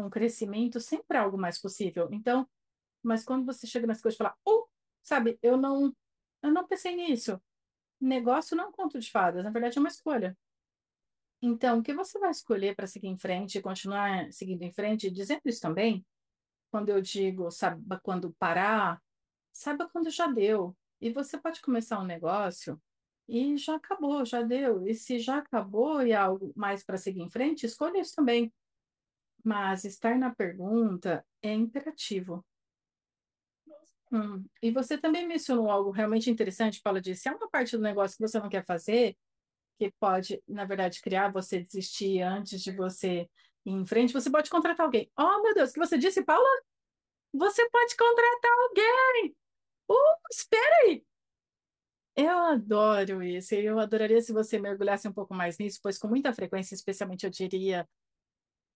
Um 0.00 0.10
crescimento, 0.10 0.80
sempre 0.80 1.18
é 1.18 1.20
algo 1.20 1.38
mais 1.38 1.60
possível. 1.60 2.08
Então, 2.12 2.48
mas 3.02 3.24
quando 3.24 3.46
você 3.46 3.66
chega 3.66 3.86
nas 3.86 4.00
coisas 4.00 4.16
e 4.16 4.18
fala, 4.18 4.36
oh, 4.44 4.66
sabe, 5.02 5.38
eu 5.42 5.56
não, 5.56 5.94
eu 6.42 6.52
não 6.52 6.66
pensei 6.66 6.94
nisso. 6.96 7.40
Negócio 8.00 8.56
não 8.56 8.64
é 8.64 8.68
um 8.68 8.72
conto 8.72 8.98
de 8.98 9.10
fadas, 9.10 9.44
na 9.44 9.50
verdade 9.50 9.78
é 9.78 9.80
uma 9.80 9.88
escolha. 9.88 10.36
Então, 11.42 11.78
o 11.78 11.82
que 11.82 11.94
você 11.94 12.18
vai 12.18 12.30
escolher 12.30 12.76
para 12.76 12.86
seguir 12.86 13.08
em 13.08 13.16
frente 13.16 13.62
continuar 13.62 14.30
seguindo 14.32 14.62
em 14.62 14.72
frente? 14.72 15.10
Dizendo 15.10 15.40
isso 15.46 15.60
também, 15.60 16.04
quando 16.70 16.90
eu 16.90 17.00
digo, 17.00 17.50
sabe, 17.50 17.82
quando 18.02 18.32
parar, 18.34 19.02
saiba 19.52 19.88
quando 19.88 20.10
já 20.10 20.26
deu. 20.26 20.76
E 21.00 21.10
você 21.10 21.38
pode 21.38 21.62
começar 21.62 21.98
um 21.98 22.04
negócio 22.04 22.80
e 23.26 23.56
já 23.56 23.76
acabou, 23.76 24.24
já 24.24 24.42
deu. 24.42 24.86
E 24.86 24.94
se 24.94 25.18
já 25.18 25.38
acabou 25.38 26.02
e 26.02 26.12
há 26.12 26.24
algo 26.24 26.52
mais 26.54 26.84
para 26.84 26.98
seguir 26.98 27.22
em 27.22 27.30
frente, 27.30 27.64
escolha 27.64 28.00
isso 28.00 28.14
também. 28.14 28.52
Mas 29.44 29.84
estar 29.84 30.16
na 30.18 30.34
pergunta 30.34 31.24
é 31.42 31.52
imperativo. 31.52 32.44
Hum. 34.12 34.44
E 34.60 34.70
você 34.72 34.98
também 34.98 35.26
mencionou 35.26 35.70
algo 35.70 35.90
realmente 35.90 36.30
interessante, 36.30 36.80
Paula 36.82 37.00
disse, 37.00 37.22
se 37.22 37.28
há 37.28 37.36
uma 37.36 37.48
parte 37.48 37.76
do 37.76 37.82
negócio 37.82 38.16
que 38.16 38.26
você 38.26 38.40
não 38.40 38.48
quer 38.48 38.64
fazer, 38.64 39.16
que 39.78 39.92
pode, 40.00 40.42
na 40.48 40.64
verdade, 40.64 41.00
criar 41.00 41.32
você 41.32 41.62
desistir 41.62 42.20
antes 42.20 42.60
de 42.60 42.72
você 42.72 43.28
ir 43.64 43.72
em 43.72 43.86
frente, 43.86 44.12
você 44.12 44.28
pode 44.28 44.50
contratar 44.50 44.84
alguém. 44.84 45.10
Oh, 45.16 45.42
meu 45.42 45.54
Deus, 45.54 45.70
o 45.70 45.72
que 45.74 45.78
você 45.78 45.96
disse, 45.96 46.24
Paula? 46.24 46.48
Você 47.32 47.68
pode 47.70 47.96
contratar 47.96 48.52
alguém! 48.68 49.36
Uh, 49.88 50.16
espera 50.30 50.76
aí! 50.84 51.04
Eu 52.16 52.36
adoro 52.38 53.22
isso, 53.22 53.54
eu 53.54 53.78
adoraria 53.78 54.20
se 54.20 54.32
você 54.32 54.58
mergulhasse 54.58 55.06
um 55.08 55.12
pouco 55.12 55.32
mais 55.32 55.56
nisso, 55.56 55.78
pois 55.82 55.96
com 55.96 56.08
muita 56.08 56.32
frequência, 56.32 56.74
especialmente 56.74 57.24
eu 57.24 57.30
diria, 57.30 57.88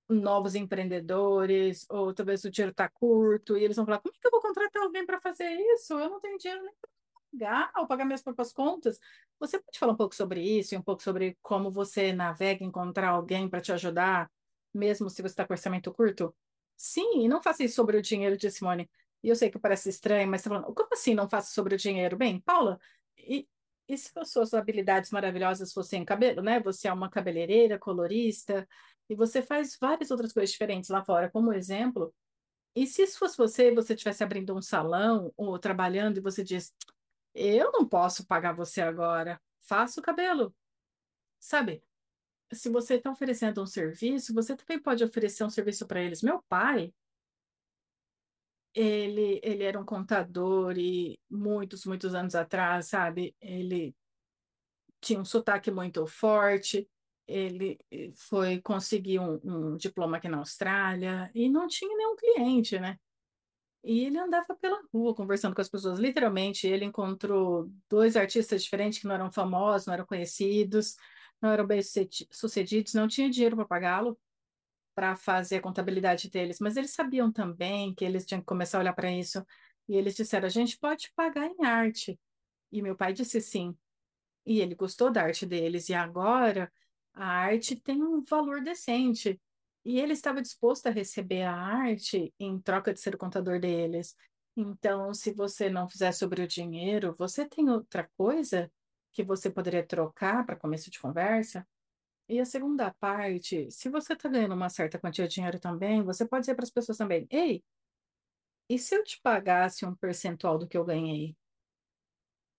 novos 0.08 0.54
empreendedores, 0.54 1.86
ou 1.90 2.12
talvez 2.14 2.44
o 2.44 2.50
dinheiro 2.50 2.70
está 2.72 2.88
curto, 2.88 3.56
e 3.56 3.64
eles 3.64 3.76
vão 3.76 3.84
falar: 3.86 4.00
como 4.00 4.14
é 4.14 4.18
que 4.20 4.26
eu 4.26 4.30
vou 4.30 4.40
contratar 4.40 4.82
alguém 4.82 5.06
para 5.06 5.20
fazer 5.20 5.50
isso? 5.74 5.94
Eu 5.94 6.10
não 6.10 6.20
tenho 6.20 6.38
dinheiro 6.38 6.62
nem 6.64 6.74
para 6.80 6.90
pagar, 7.32 7.72
ou 7.76 7.86
pagar 7.86 8.04
minhas 8.04 8.22
próprias 8.22 8.52
contas. 8.52 8.98
Você 9.40 9.58
pode 9.58 9.78
falar 9.78 9.92
um 9.92 9.96
pouco 9.96 10.14
sobre 10.14 10.40
isso 10.42 10.74
e 10.74 10.78
um 10.78 10.82
pouco 10.82 11.02
sobre 11.02 11.36
como 11.42 11.70
você 11.70 12.12
navega 12.12 12.64
encontrar 12.64 13.10
alguém 13.10 13.48
para 13.48 13.60
te 13.60 13.72
ajudar, 13.72 14.30
mesmo 14.72 15.10
se 15.10 15.22
você 15.22 15.28
está 15.28 15.46
com 15.46 15.52
orçamento 15.54 15.92
curto? 15.92 16.34
Sim, 16.76 17.24
e 17.24 17.28
não 17.28 17.42
faça 17.42 17.64
isso 17.64 17.76
sobre 17.76 17.96
o 17.96 18.02
dinheiro, 18.02 18.36
de 18.36 18.50
Simone. 18.50 18.90
E 19.22 19.28
eu 19.28 19.36
sei 19.36 19.50
que 19.50 19.58
parece 19.58 19.88
estranho, 19.88 20.28
mas 20.28 20.42
você 20.42 20.48
tá 20.48 20.56
falando, 20.56 20.74
como 20.74 20.88
assim 20.92 21.14
não 21.14 21.28
faça 21.28 21.52
sobre 21.52 21.74
o 21.74 21.78
dinheiro? 21.78 22.16
Bem, 22.16 22.40
Paula, 22.40 22.78
e, 23.16 23.48
e 23.88 23.96
se 23.98 24.10
as 24.16 24.30
suas 24.30 24.54
habilidades 24.54 25.10
maravilhosas 25.10 25.72
fossem 25.72 26.04
cabelo, 26.04 26.42
né? 26.42 26.60
Você 26.60 26.88
é 26.88 26.92
uma 26.92 27.10
cabeleireira, 27.10 27.78
colorista, 27.78 28.66
e 29.08 29.14
você 29.14 29.42
faz 29.42 29.76
várias 29.80 30.10
outras 30.10 30.32
coisas 30.32 30.50
diferentes 30.50 30.90
lá 30.90 31.04
fora, 31.04 31.30
como 31.30 31.52
exemplo. 31.52 32.14
E 32.74 32.86
se 32.86 33.02
isso 33.02 33.18
fosse 33.18 33.36
você, 33.36 33.72
você 33.72 33.94
estivesse 33.94 34.24
abrindo 34.24 34.54
um 34.56 34.62
salão 34.62 35.32
ou 35.36 35.58
trabalhando 35.58 36.18
e 36.18 36.20
você 36.20 36.42
diz, 36.42 36.74
eu 37.34 37.70
não 37.72 37.86
posso 37.86 38.26
pagar 38.26 38.52
você 38.54 38.80
agora, 38.80 39.40
faça 39.60 40.00
o 40.00 40.02
cabelo. 40.02 40.54
Sabe? 41.38 41.82
Se 42.52 42.68
você 42.70 42.94
está 42.94 43.10
oferecendo 43.10 43.62
um 43.62 43.66
serviço, 43.66 44.34
você 44.34 44.56
também 44.56 44.80
pode 44.80 45.04
oferecer 45.04 45.44
um 45.44 45.50
serviço 45.50 45.86
para 45.86 46.00
eles. 46.02 46.22
Meu 46.22 46.42
pai, 46.48 46.92
ele, 48.74 49.40
ele 49.42 49.62
era 49.62 49.78
um 49.78 49.84
contador 49.84 50.76
e 50.76 51.18
muitos, 51.30 51.86
muitos 51.86 52.14
anos 52.14 52.34
atrás, 52.34 52.88
sabe? 52.88 53.34
Ele 53.40 53.94
tinha 55.00 55.20
um 55.20 55.24
sotaque 55.24 55.70
muito 55.70 56.06
forte. 56.06 56.88
Ele 57.26 57.78
foi 58.16 58.60
conseguir 58.60 59.20
um, 59.20 59.40
um 59.44 59.76
diploma 59.76 60.16
aqui 60.16 60.28
na 60.28 60.38
Austrália 60.38 61.30
e 61.34 61.48
não 61.48 61.68
tinha 61.68 61.96
nenhum 61.96 62.16
cliente, 62.16 62.78
né? 62.78 62.98
E 63.82 64.06
ele 64.06 64.18
andava 64.18 64.56
pela 64.56 64.82
rua 64.92 65.14
conversando 65.14 65.54
com 65.54 65.60
as 65.60 65.68
pessoas. 65.68 65.98
Literalmente, 65.98 66.66
ele 66.66 66.84
encontrou 66.84 67.70
dois 67.88 68.16
artistas 68.16 68.62
diferentes 68.62 68.98
que 68.98 69.06
não 69.06 69.14
eram 69.14 69.30
famosos, 69.30 69.86
não 69.86 69.94
eram 69.94 70.06
conhecidos, 70.06 70.96
não 71.40 71.50
eram 71.50 71.66
bem 71.66 71.80
sucedidos, 72.30 72.94
não 72.94 73.06
tinha 73.06 73.30
dinheiro 73.30 73.56
para 73.56 73.66
pagá-lo 73.66 74.18
para 74.94 75.16
fazer 75.16 75.56
a 75.56 75.60
contabilidade 75.62 76.30
deles, 76.30 76.58
mas 76.60 76.76
eles 76.76 76.92
sabiam 76.92 77.32
também 77.32 77.94
que 77.94 78.04
eles 78.04 78.24
tinham 78.24 78.40
que 78.40 78.46
começar 78.46 78.78
a 78.78 78.80
olhar 78.80 78.92
para 78.92 79.10
isso. 79.10 79.44
E 79.88 79.96
eles 79.96 80.14
disseram: 80.14 80.46
a 80.46 80.50
gente 80.50 80.78
pode 80.78 81.12
pagar 81.14 81.46
em 81.46 81.64
arte. 81.64 82.18
E 82.72 82.82
meu 82.82 82.96
pai 82.96 83.12
disse 83.12 83.40
sim. 83.40 83.76
E 84.46 84.60
ele 84.60 84.74
gostou 84.74 85.10
da 85.10 85.22
arte 85.22 85.46
deles. 85.46 85.88
E 85.88 85.94
agora 85.94 86.72
a 87.14 87.26
arte 87.26 87.76
tem 87.76 88.02
um 88.02 88.22
valor 88.22 88.62
decente. 88.62 89.40
E 89.84 89.98
ele 90.00 90.12
estava 90.14 90.40
disposto 90.42 90.86
a 90.86 90.90
receber 90.90 91.42
a 91.42 91.54
arte 91.54 92.32
em 92.38 92.58
troca 92.60 92.92
de 92.92 93.00
ser 93.00 93.14
o 93.14 93.18
contador 93.18 93.60
deles. 93.60 94.16
Então, 94.56 95.12
se 95.12 95.32
você 95.32 95.68
não 95.68 95.88
fizer 95.88 96.12
sobre 96.12 96.42
o 96.42 96.48
dinheiro, 96.48 97.14
você 97.18 97.46
tem 97.46 97.68
outra 97.68 98.08
coisa 98.16 98.70
que 99.12 99.22
você 99.22 99.50
poderia 99.50 99.86
trocar 99.86 100.44
para 100.46 100.56
começo 100.56 100.90
de 100.90 101.00
conversa? 101.00 101.66
E 102.28 102.40
a 102.40 102.44
segunda 102.44 102.92
parte, 102.94 103.70
se 103.70 103.88
você 103.90 104.14
está 104.14 104.28
ganhando 104.28 104.54
uma 104.54 104.70
certa 104.70 104.98
quantia 104.98 105.28
de 105.28 105.34
dinheiro 105.34 105.60
também, 105.60 106.02
você 106.02 106.26
pode 106.26 106.42
dizer 106.42 106.54
para 106.54 106.64
as 106.64 106.70
pessoas 106.70 106.96
também: 106.98 107.26
Ei, 107.30 107.62
e 108.68 108.78
se 108.78 108.94
eu 108.96 109.04
te 109.04 109.20
pagasse 109.22 109.84
um 109.84 109.94
percentual 109.94 110.58
do 110.58 110.66
que 110.66 110.76
eu 110.76 110.84
ganhei? 110.84 111.36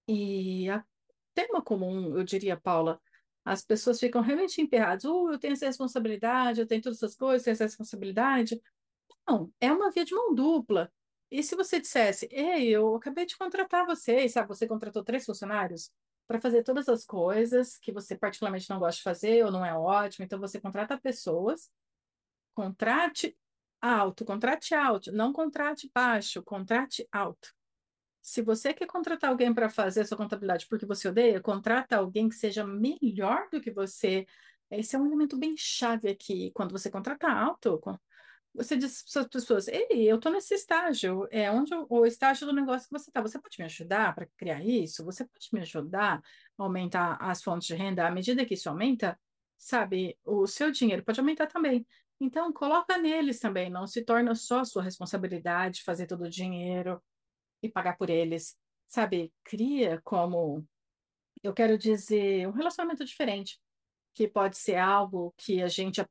E 0.07 0.69
a 0.69 0.83
tema 1.33 1.61
comum, 1.61 2.15
eu 2.17 2.23
diria, 2.23 2.57
Paula, 2.57 3.01
as 3.43 3.63
pessoas 3.63 3.99
ficam 3.99 4.21
realmente 4.21 4.61
emperradas. 4.61 5.03
Uh, 5.05 5.31
eu 5.31 5.39
tenho 5.39 5.53
essa 5.53 5.65
responsabilidade, 5.65 6.61
eu 6.61 6.67
tenho 6.67 6.81
todas 6.81 6.97
essas 6.99 7.15
coisas, 7.15 7.43
tenho 7.43 7.53
essa 7.53 7.65
responsabilidade. 7.65 8.61
Não, 9.27 9.51
é 9.59 9.71
uma 9.71 9.91
via 9.91 10.05
de 10.05 10.13
mão 10.13 10.33
dupla. 10.35 10.91
E 11.31 11.43
se 11.43 11.55
você 11.55 11.79
dissesse, 11.79 12.27
ei, 12.31 12.69
eu 12.69 12.95
acabei 12.95 13.25
de 13.25 13.37
contratar 13.37 13.85
vocês, 13.85 14.33
sabe? 14.33 14.47
Você 14.49 14.67
contratou 14.67 15.03
três 15.03 15.25
funcionários 15.25 15.91
para 16.27 16.41
fazer 16.41 16.63
todas 16.63 16.89
as 16.89 17.05
coisas 17.05 17.77
que 17.77 17.91
você 17.91 18.17
particularmente 18.17 18.69
não 18.69 18.79
gosta 18.79 18.97
de 18.97 19.03
fazer 19.03 19.45
ou 19.45 19.51
não 19.51 19.65
é 19.65 19.77
ótimo, 19.77 20.25
então 20.25 20.39
você 20.39 20.59
contrata 20.59 20.99
pessoas, 20.99 21.71
contrate 22.53 23.37
alto, 23.81 24.25
contrate 24.25 24.73
alto, 24.73 25.11
não 25.11 25.31
contrate 25.31 25.91
baixo, 25.93 26.41
contrate 26.43 27.07
alto. 27.11 27.53
Se 28.21 28.41
você 28.41 28.73
quer 28.73 28.87
contratar 28.87 29.29
alguém 29.29 29.53
para 29.53 29.69
fazer 29.69 30.01
a 30.01 30.05
sua 30.05 30.17
contabilidade 30.17 30.65
porque 30.67 30.85
você 30.85 31.07
odeia, 31.07 31.39
contrata 31.39 31.97
alguém 31.97 32.27
que 32.27 32.35
seja 32.35 32.65
melhor 32.65 33.47
do 33.51 33.61
que 33.61 33.69
você. 33.69 34.25
Esse 34.71 34.95
é 34.95 34.99
um 34.99 35.05
elemento 35.05 35.37
bem 35.37 35.53
chave 35.55 36.09
aqui. 36.09 36.49
Quando 36.55 36.71
você 36.71 36.89
contrata 36.89 37.27
alto, 37.27 37.79
você 38.55 38.77
diz 38.77 39.03
para 39.11 39.21
as 39.21 39.27
pessoas: 39.27 39.67
Ei, 39.67 40.09
eu 40.09 40.15
estou 40.15 40.31
nesse 40.31 40.53
estágio, 40.53 41.27
é 41.31 41.51
onde 41.51 41.73
eu, 41.73 41.85
o 41.89 42.05
estágio 42.05 42.47
do 42.47 42.53
negócio 42.53 42.87
que 42.87 42.93
você 42.97 43.09
está. 43.09 43.21
Você 43.21 43.39
pode 43.39 43.57
me 43.59 43.65
ajudar 43.65 44.15
para 44.15 44.27
criar 44.37 44.63
isso? 44.63 45.03
Você 45.05 45.25
pode 45.25 45.49
me 45.53 45.61
ajudar 45.61 46.21
a 46.57 46.63
aumentar 46.63 47.17
as 47.21 47.43
fontes 47.43 47.67
de 47.67 47.75
renda? 47.75 48.07
À 48.07 48.11
medida 48.11 48.45
que 48.45 48.53
isso 48.53 48.69
aumenta, 48.69 49.19
sabe, 49.57 50.17
o 50.23 50.47
seu 50.47 50.71
dinheiro 50.71 51.03
pode 51.03 51.19
aumentar 51.19 51.47
também. 51.47 51.85
Então, 52.19 52.51
coloca 52.53 52.97
neles 52.97 53.39
também, 53.39 53.69
não 53.69 53.85
se 53.85 54.03
torna 54.03 54.33
só 54.35 54.63
sua 54.63 54.81
responsabilidade 54.83 55.83
fazer 55.83 56.07
todo 56.07 56.23
o 56.23 56.29
dinheiro 56.29 57.01
e 57.61 57.69
pagar 57.69 57.97
por 57.97 58.09
eles. 58.09 58.57
Sabe, 58.87 59.33
cria 59.43 59.99
como, 60.03 60.65
eu 61.43 61.53
quero 61.53 61.77
dizer, 61.77 62.47
um 62.47 62.51
relacionamento 62.51 63.03
diferente, 63.03 63.59
que 64.15 64.29
pode 64.29 64.57
ser 64.57 64.77
algo 64.77 65.33
que 65.37 65.61
a 65.61 65.67
gente 65.67 66.01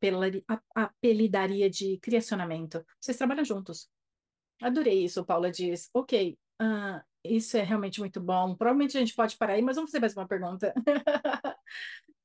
apelidaria 0.75 1.71
de 1.71 1.99
criacionamento. 1.99 2.85
Vocês 3.01 3.17
trabalham 3.17 3.45
juntos. 3.45 3.89
Adorei 4.61 5.05
isso, 5.05 5.25
Paula 5.25 5.51
diz. 5.51 5.89
Ok, 5.95 6.39
uh, 6.61 7.03
isso 7.25 7.57
é 7.57 7.63
realmente 7.63 8.01
muito 8.01 8.21
bom. 8.21 8.55
Provavelmente 8.55 8.99
a 8.99 9.01
gente 9.01 9.15
pode 9.15 9.39
parar 9.39 9.55
aí, 9.55 9.63
mas 9.63 9.77
vamos 9.77 9.91
fazer 9.91 10.01
mais 10.01 10.15
uma 10.15 10.29
pergunta. 10.29 10.75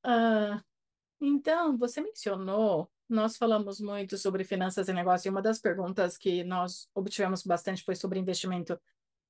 uh, 0.06 0.62
então, 1.18 1.78
você 1.78 2.02
mencionou, 2.02 2.90
nós 3.08 3.38
falamos 3.38 3.80
muito 3.80 4.18
sobre 4.18 4.44
finanças 4.44 4.86
e 4.86 4.92
negócio, 4.92 5.28
e 5.28 5.30
uma 5.30 5.40
das 5.40 5.58
perguntas 5.58 6.18
que 6.18 6.44
nós 6.44 6.90
obtivemos 6.94 7.42
bastante 7.42 7.82
foi 7.82 7.96
sobre 7.96 8.18
investimento. 8.18 8.78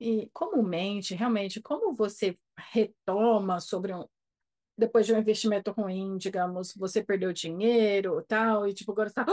E 0.01 0.29
comumente, 0.33 1.15
realmente, 1.15 1.61
como 1.61 1.95
você 1.95 2.37
retoma 2.59 3.61
sobre 3.61 3.95
um, 3.95 4.05
depois 4.81 5.07
de 5.07 5.13
um 5.13 5.19
investimento 5.19 5.71
ruim, 5.71 6.17
digamos, 6.17 6.75
você 6.75 7.05
perdeu 7.05 7.33
dinheiro, 7.33 8.23
tal, 8.27 8.67
e 8.67 8.75
tipo 8.75 8.91
agora 8.93 9.09
está, 9.09 9.25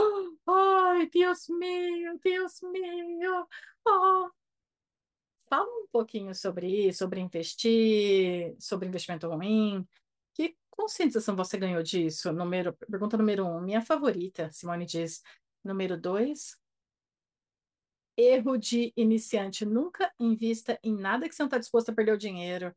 ai, 0.46 1.08
Deus 1.08 1.48
meu, 1.48 2.18
Deus 2.22 2.60
meu, 2.62 3.46
oh. 3.86 4.30
Fala 5.48 5.66
um 5.66 5.86
pouquinho 5.90 6.34
sobre 6.34 6.88
isso, 6.88 6.98
sobre 6.98 7.20
investir, 7.20 8.54
sobre 8.60 8.86
investimento 8.86 9.26
ruim. 9.28 9.88
Que 10.34 10.54
conscientização 10.68 11.34
você 11.34 11.56
ganhou 11.56 11.82
disso? 11.82 12.30
Número, 12.32 12.74
pergunta 12.74 13.16
número 13.16 13.46
um, 13.46 13.60
minha 13.60 13.80
favorita, 13.80 14.52
Simone 14.52 14.84
diz. 14.84 15.22
Número 15.64 15.98
dois, 15.98 16.56
erro 18.16 18.58
de 18.58 18.92
iniciante. 18.96 19.64
Nunca 19.64 20.12
invista 20.20 20.78
em 20.82 20.94
nada 20.94 21.28
que 21.28 21.34
você 21.34 21.42
não 21.42 21.48
está 21.48 21.58
disposto 21.58 21.90
a 21.90 21.94
perder 21.94 22.12
o 22.12 22.18
dinheiro. 22.18 22.74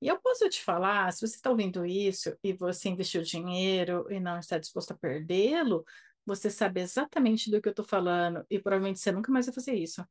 E 0.00 0.08
eu 0.08 0.20
posso 0.20 0.48
te 0.48 0.62
falar, 0.62 1.12
se 1.12 1.26
você 1.26 1.36
está 1.36 1.50
ouvindo 1.50 1.84
isso 1.86 2.36
e 2.42 2.52
você 2.52 2.88
investiu 2.88 3.22
dinheiro 3.22 4.06
e 4.10 4.20
não 4.20 4.38
está 4.38 4.58
disposto 4.58 4.92
a 4.92 4.96
perdê-lo, 4.96 5.84
você 6.24 6.50
sabe 6.50 6.80
exatamente 6.80 7.50
do 7.50 7.60
que 7.62 7.68
eu 7.68 7.70
estou 7.70 7.84
falando 7.84 8.44
e 8.50 8.58
provavelmente 8.58 9.00
você 9.00 9.10
nunca 9.12 9.32
mais 9.32 9.46
vai 9.46 9.54
fazer 9.54 9.74
isso. 9.74 10.06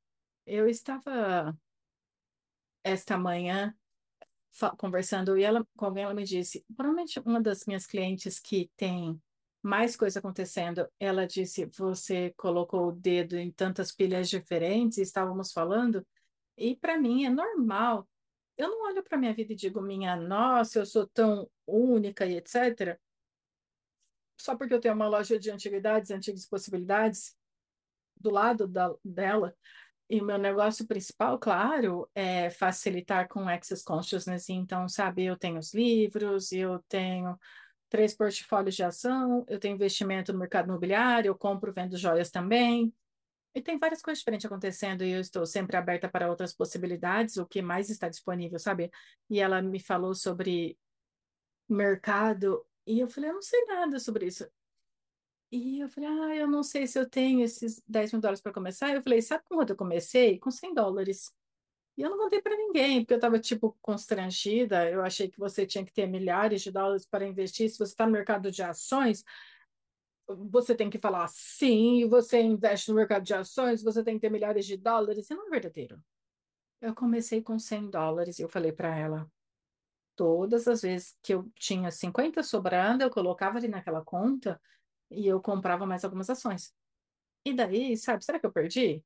Eu 0.46 0.68
estava 0.68 1.56
esta 2.84 3.18
manhã 3.18 3.76
conversando 4.78 5.38
e 5.38 5.44
ela, 5.44 5.66
com 5.76 5.86
alguém, 5.86 6.04
ela 6.04 6.14
me 6.14 6.24
disse, 6.24 6.66
provavelmente 6.76 7.20
uma 7.20 7.42
das 7.42 7.66
minhas 7.66 7.86
clientes 7.86 8.40
que 8.40 8.72
tem 8.78 9.22
mais 9.62 9.96
coisa 9.96 10.20
acontecendo. 10.20 10.88
Ela 11.00 11.28
disse: 11.28 11.66
Você 11.78 12.34
colocou 12.38 12.88
o 12.88 12.92
dedo 12.92 13.36
em 13.36 13.52
tantas 13.52 13.92
pilhas 13.92 14.30
diferentes, 14.30 14.98
estávamos 15.00 15.52
falando, 15.52 16.06
e 16.58 16.76
para 16.76 16.98
mim 16.98 17.26
é 17.26 17.30
normal. 17.30 18.08
Eu 18.58 18.70
não 18.70 18.86
olho 18.88 19.04
para 19.04 19.18
minha 19.18 19.34
vida 19.34 19.54
e 19.54 19.56
digo, 19.56 19.82
minha 19.82 20.16
nossa, 20.16 20.80
eu 20.80 20.86
sou 20.86 21.06
tão 21.08 21.50
única 21.68 22.26
e 22.26 22.38
etc. 22.38 23.00
Só 24.40 24.56
porque 24.56 24.74
eu 24.74 24.80
tenho 24.80 24.94
uma 24.94 25.08
loja 25.08 25.40
de 25.40 25.52
antiguidades, 25.52 26.12
antigas 26.12 26.46
possibilidades, 26.46 27.36
do 28.18 28.30
lado 28.30 28.68
da, 28.68 28.94
dela. 29.04 29.56
E 30.10 30.22
o 30.22 30.26
meu 30.26 30.38
negócio 30.38 30.86
principal, 30.86 31.40
claro, 31.40 32.10
é 32.14 32.50
facilitar 32.50 33.28
com 33.28 33.50
Access 33.50 33.84
Consciousness. 33.84 34.50
Então, 34.50 34.88
sabe, 34.88 35.26
eu 35.26 35.38
tenho 35.38 35.58
os 35.58 35.74
livros, 35.74 36.52
eu 36.52 36.80
tenho 36.88 37.38
três 37.90 38.16
portfólios 38.16 38.76
de 38.76 38.84
ação, 38.84 39.46
eu 39.48 39.60
tenho 39.60 39.76
investimento 39.76 40.32
no 40.32 40.40
mercado 40.40 40.68
imobiliário, 40.68 41.30
eu 41.30 41.36
compro, 41.36 41.74
vendo 41.74 41.98
joias 41.98 42.30
também. 42.30 42.94
E 43.56 43.62
tem 43.62 43.80
várias 43.80 44.02
coisas 44.02 44.20
diferentes 44.20 44.46
acontecendo 44.46 45.04
e 45.04 45.12
eu 45.12 45.22
estou 45.22 45.46
sempre 45.46 45.78
aberta 45.78 46.10
para 46.10 46.30
outras 46.30 46.54
possibilidades, 46.54 47.38
o 47.38 47.46
que 47.46 47.62
mais 47.62 47.90
está 47.90 48.10
disponível, 48.10 48.60
sabe? 48.60 48.92
E 49.30 49.40
ela 49.40 49.62
me 49.62 49.80
falou 49.80 50.14
sobre 50.14 50.78
mercado 51.70 52.66
e 52.86 53.00
eu 53.00 53.08
falei, 53.08 53.30
eu 53.30 53.36
não 53.36 53.42
sei 53.42 53.64
nada 53.66 53.98
sobre 53.98 54.28
isso. 54.28 54.46
E 55.52 55.80
eu 55.80 55.88
falei, 55.88 56.10
ah, 56.10 56.36
eu 56.36 56.48
não 56.48 56.64
sei 56.64 56.86
se 56.86 57.00
eu 57.00 57.10
tenho 57.10 57.42
esses 57.42 57.82
10 57.88 58.12
mil 58.12 58.22
dólares 58.22 58.42
para 58.42 58.52
começar. 58.52 58.94
Eu 58.94 59.02
falei, 59.02 59.22
sabe 59.22 59.44
quando 59.48 59.70
eu 59.70 59.76
comecei? 59.76 60.38
Com 60.38 60.52
100 60.52 60.74
dólares. 60.74 61.34
E 61.98 62.02
eu 62.02 62.10
não 62.10 62.18
contei 62.18 62.42
para 62.42 62.58
ninguém, 62.58 63.02
porque 63.02 63.14
eu 63.14 63.18
estava, 63.18 63.40
tipo, 63.40 63.78
constrangida. 63.82 64.90
Eu 64.90 65.02
achei 65.02 65.30
que 65.30 65.40
você 65.40 65.66
tinha 65.66 65.86
que 65.86 65.94
ter 65.94 66.08
milhares 66.08 66.62
de 66.62 66.72
dólares 66.72 67.06
para 67.06 67.26
investir. 67.26 67.70
Se 67.70 67.78
você 67.78 67.94
está 67.94 68.06
no 68.06 68.12
mercado 68.12 68.52
de 68.52 68.62
ações, 68.62 69.24
você 70.28 70.76
tem 70.76 70.90
que 70.90 71.00
falar 71.00 71.28
sim, 71.28 72.08
você 72.08 72.42
investe 72.42 72.90
no 72.90 72.96
mercado 72.96 73.24
de 73.24 73.34
ações, 73.34 73.84
você 73.84 74.04
tem 74.04 74.16
que 74.16 74.22
ter 74.22 74.32
milhares 74.32 74.66
de 74.66 74.78
dólares. 74.78 75.30
E 75.30 75.36
não 75.36 75.48
é 75.48 75.50
verdadeiro. 75.50 76.02
Eu 76.82 76.94
comecei 76.94 77.42
com 77.42 77.58
100 77.58 77.90
dólares 77.90 78.40
e 78.40 78.42
eu 78.42 78.50
falei 78.50 78.72
para 78.72 78.96
ela, 78.96 79.30
todas 80.16 80.68
as 80.68 80.82
vezes 80.82 81.18
que 81.22 81.34
eu 81.34 81.50
tinha 81.56 81.92
50 81.92 82.44
sobrando, 82.44 83.04
eu 83.04 83.10
colocava 83.10 83.58
ali 83.58 83.68
naquela 83.68 84.04
conta 84.04 84.62
e 85.10 85.28
eu 85.28 85.42
comprava 85.42 85.86
mais 85.86 86.04
algumas 86.04 86.30
ações. 86.30 86.74
E 87.46 87.54
daí, 87.54 87.96
sabe, 87.98 88.26
será 88.26 88.40
que 88.40 88.46
eu 88.46 88.52
perdi? 88.52 89.04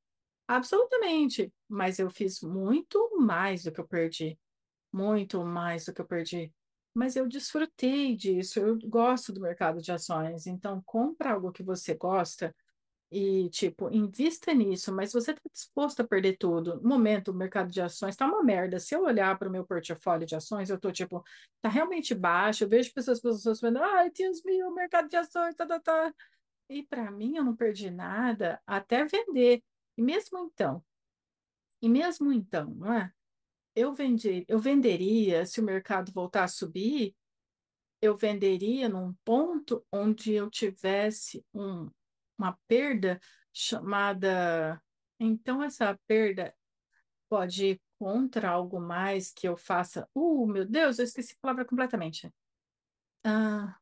Absolutamente, 0.47 1.53
mas 1.67 1.99
eu 1.99 2.09
fiz 2.09 2.41
muito 2.41 3.19
mais 3.19 3.63
do 3.63 3.71
que 3.71 3.79
eu 3.79 3.87
perdi. 3.87 4.39
Muito 4.91 5.43
mais 5.43 5.85
do 5.85 5.93
que 5.93 6.01
eu 6.01 6.07
perdi. 6.07 6.51
Mas 6.93 7.15
eu 7.15 7.27
desfrutei 7.27 8.15
disso, 8.15 8.59
eu 8.59 8.77
gosto 8.79 9.31
do 9.31 9.41
mercado 9.41 9.81
de 9.81 9.91
ações. 9.91 10.47
Então, 10.47 10.81
compra 10.85 11.33
algo 11.33 11.51
que 11.51 11.63
você 11.63 11.93
gosta 11.95 12.53
e, 13.11 13.49
tipo, 13.49 13.89
invista 13.91 14.53
nisso, 14.53 14.93
mas 14.93 15.11
você 15.11 15.31
está 15.31 15.41
disposto 15.51 16.01
a 16.01 16.07
perder 16.07 16.37
tudo. 16.37 16.79
No 16.81 16.89
momento, 16.89 17.31
o 17.31 17.33
mercado 17.33 17.71
de 17.71 17.81
ações 17.81 18.11
está 18.13 18.25
uma 18.27 18.43
merda. 18.43 18.79
Se 18.79 18.95
eu 18.95 19.03
olhar 19.03 19.37
para 19.37 19.49
o 19.49 19.51
meu 19.51 19.65
portfólio 19.65 20.27
de 20.27 20.35
ações, 20.35 20.69
eu 20.69 20.75
estou, 20.75 20.91
tipo, 20.91 21.23
tá 21.61 21.69
realmente 21.69 22.13
baixo. 22.13 22.63
Eu 22.63 22.69
vejo 22.69 22.93
pessoas, 22.93 23.19
pessoas 23.19 23.59
falando, 23.59 23.81
ai, 23.83 24.11
Deus 24.11 24.43
meu, 24.43 24.71
mercado 24.73 25.09
de 25.09 25.15
ações, 25.15 25.55
tá, 25.55 25.65
tá, 25.65 25.79
tá. 25.79 26.13
E 26.69 26.83
para 26.83 27.09
mim, 27.11 27.37
eu 27.37 27.43
não 27.43 27.55
perdi 27.55 27.89
nada 27.89 28.61
até 28.65 29.05
vender. 29.05 29.63
E 29.97 30.01
mesmo 30.01 30.37
então, 30.39 30.83
e 31.81 31.89
mesmo 31.89 32.31
então, 32.31 32.69
não 32.75 32.93
é? 32.93 33.11
Eu 33.79 33.93
vendi, 33.93 34.43
eu 34.49 34.59
venderia 34.59 35.45
se 35.45 35.61
o 35.61 35.63
mercado 35.63 36.11
voltar 36.11 36.43
a 36.43 36.49
subir, 36.49 37.15
eu 38.01 38.13
venderia 38.13 38.89
num 38.89 39.13
ponto 39.23 39.85
onde 39.89 40.33
eu 40.33 40.49
tivesse 40.49 41.45
um 41.53 41.89
uma 42.37 42.57
perda 42.67 43.21
chamada. 43.53 44.81
Então, 45.17 45.63
essa 45.63 45.97
perda 46.07 46.53
pode 47.29 47.65
ir 47.67 47.81
contra 47.97 48.49
algo 48.49 48.81
mais 48.81 49.31
que 49.31 49.47
eu 49.47 49.55
faça. 49.55 50.09
Uh, 50.13 50.45
meu 50.45 50.65
Deus, 50.65 50.99
eu 50.99 51.05
esqueci 51.05 51.33
a 51.33 51.41
palavra 51.41 51.63
completamente. 51.63 52.29
Ah, 53.23 53.77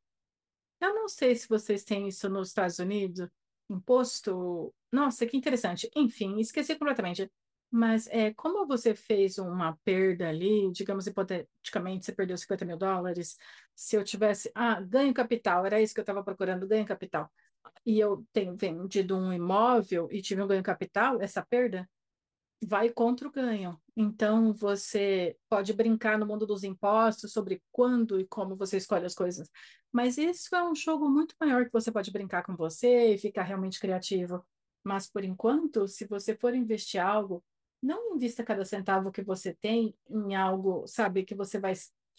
eu 0.79 0.93
não 0.93 1.07
sei 1.07 1.35
se 1.35 1.49
vocês 1.49 1.83
têm 1.83 2.07
isso 2.07 2.29
nos 2.29 2.49
Estados 2.49 2.77
Unidos, 2.77 3.27
imposto. 3.67 4.71
Nossa, 4.91 5.25
que 5.25 5.35
interessante. 5.35 5.89
Enfim, 5.95 6.39
esqueci 6.39 6.75
completamente. 6.75 7.31
Mas 7.69 8.07
é, 8.07 8.33
como 8.33 8.65
você 8.65 8.95
fez 8.95 9.37
uma 9.37 9.77
perda 9.83 10.29
ali, 10.29 10.71
digamos, 10.71 11.05
hipoteticamente, 11.07 12.05
você 12.05 12.13
perdeu 12.13 12.37
50 12.37 12.65
mil 12.65 12.77
dólares, 12.77 13.37
se 13.75 13.95
eu 13.95 14.03
tivesse. 14.03 14.51
Ah, 14.55 14.79
ganho 14.81 15.13
capital, 15.13 15.65
era 15.65 15.81
isso 15.81 15.93
que 15.93 15.99
eu 15.99 16.03
estava 16.03 16.23
procurando, 16.23 16.67
ganho 16.67 16.85
capital 16.85 17.29
e 17.85 17.99
eu 17.99 18.25
tenho 18.33 18.55
vendido 18.55 19.15
um 19.15 19.31
imóvel 19.31 20.07
e 20.11 20.21
tive 20.21 20.41
um 20.41 20.47
ganho 20.47 20.63
capital, 20.63 21.21
essa 21.21 21.45
perda 21.45 21.89
vai 22.65 22.89
contra 22.89 23.27
o 23.27 23.31
ganho. 23.31 23.79
Então, 23.95 24.51
você 24.53 25.37
pode 25.47 25.73
brincar 25.73 26.17
no 26.17 26.25
mundo 26.25 26.45
dos 26.45 26.63
impostos 26.63 27.31
sobre 27.31 27.61
quando 27.71 28.19
e 28.19 28.27
como 28.27 28.55
você 28.55 28.77
escolhe 28.77 29.05
as 29.05 29.13
coisas. 29.13 29.49
Mas 29.91 30.17
isso 30.17 30.55
é 30.55 30.67
um 30.67 30.75
jogo 30.75 31.09
muito 31.09 31.35
maior 31.39 31.65
que 31.65 31.71
você 31.71 31.91
pode 31.91 32.11
brincar 32.11 32.43
com 32.43 32.55
você 32.55 33.13
e 33.13 33.17
ficar 33.17 33.43
realmente 33.43 33.79
criativo. 33.79 34.43
Mas, 34.83 35.09
por 35.09 35.23
enquanto, 35.23 35.87
se 35.87 36.05
você 36.05 36.35
for 36.35 36.53
investir 36.53 37.01
algo, 37.01 37.43
não 37.81 38.15
invista 38.15 38.43
cada 38.43 38.65
centavo 38.65 39.11
que 39.11 39.21
você 39.21 39.53
tem 39.53 39.95
em 40.09 40.35
algo, 40.35 40.85
sabe, 40.87 41.23
que 41.23 41.35
você 41.35 41.59
vai 41.59 41.73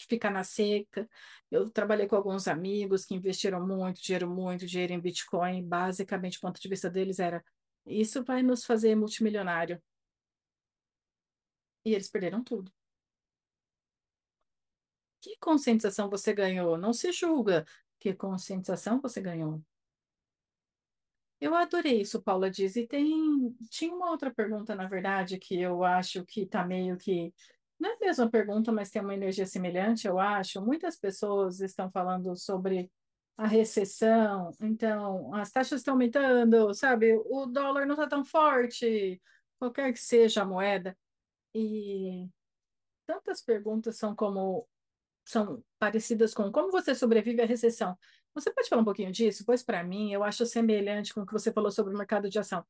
ficar 0.06 0.30
na 0.30 0.44
seca. 0.44 1.08
Eu 1.50 1.70
trabalhei 1.70 2.06
com 2.06 2.16
alguns 2.16 2.46
amigos 2.48 3.04
que 3.04 3.14
investiram 3.14 3.66
muito 3.66 4.00
dinheiro, 4.02 4.28
muito 4.28 4.66
dinheiro 4.66 4.92
em 4.92 5.00
Bitcoin. 5.00 5.66
Basicamente, 5.66 6.38
o 6.38 6.40
ponto 6.40 6.60
de 6.60 6.68
vista 6.68 6.90
deles 6.90 7.18
era: 7.18 7.44
isso 7.86 8.22
vai 8.24 8.42
nos 8.42 8.64
fazer 8.64 8.94
multimilionário. 8.94 9.82
E 11.84 11.94
eles 11.94 12.08
perderam 12.08 12.42
tudo. 12.44 12.72
Que 15.20 15.36
conscientização 15.38 16.08
você 16.08 16.32
ganhou? 16.32 16.78
Não 16.78 16.92
se 16.92 17.12
julga. 17.12 17.64
Que 17.98 18.14
conscientização 18.14 19.00
você 19.00 19.20
ganhou? 19.20 19.62
Eu 21.40 21.54
adorei 21.54 22.00
isso, 22.00 22.22
Paula 22.22 22.50
diz. 22.50 22.76
E 22.76 22.86
tem, 22.86 23.56
tinha 23.70 23.94
uma 23.94 24.10
outra 24.10 24.32
pergunta, 24.32 24.74
na 24.74 24.88
verdade, 24.88 25.38
que 25.38 25.60
eu 25.60 25.84
acho 25.84 26.24
que 26.24 26.42
está 26.42 26.64
meio 26.64 26.96
que 26.96 27.32
não 27.78 27.90
é 27.90 27.94
a 27.94 27.98
mesma 28.00 28.28
pergunta, 28.28 28.72
mas 28.72 28.90
tem 28.90 29.00
uma 29.00 29.14
energia 29.14 29.46
semelhante, 29.46 30.08
eu 30.08 30.18
acho. 30.18 30.60
Muitas 30.60 30.96
pessoas 30.98 31.60
estão 31.60 31.90
falando 31.90 32.34
sobre 32.36 32.90
a 33.36 33.46
recessão, 33.46 34.50
então 34.60 35.32
as 35.34 35.52
taxas 35.52 35.80
estão 35.80 35.94
aumentando, 35.94 36.74
sabe? 36.74 37.14
O 37.26 37.46
dólar 37.46 37.86
não 37.86 37.94
está 37.94 38.08
tão 38.08 38.24
forte, 38.24 39.22
qualquer 39.60 39.92
que 39.92 40.00
seja 40.00 40.42
a 40.42 40.44
moeda. 40.44 40.98
E 41.54 42.26
tantas 43.06 43.40
perguntas 43.40 43.96
são 43.96 44.14
como 44.14 44.68
são 45.24 45.62
parecidas 45.78 46.34
com 46.34 46.50
como 46.50 46.72
você 46.72 46.94
sobrevive 46.94 47.42
à 47.42 47.46
recessão. 47.46 47.96
Você 48.40 48.52
pode 48.52 48.68
falar 48.68 48.82
um 48.82 48.84
pouquinho 48.84 49.12
disso? 49.12 49.44
Pois 49.44 49.62
para 49.62 49.82
mim, 49.84 50.12
eu 50.12 50.22
acho 50.24 50.46
semelhante 50.46 51.12
com 51.14 51.22
o 51.22 51.26
que 51.26 51.32
você 51.32 51.52
falou 51.52 51.70
sobre 51.70 51.94
o 51.94 51.98
mercado 51.98 52.28
de 52.28 52.38
ação 52.38 52.64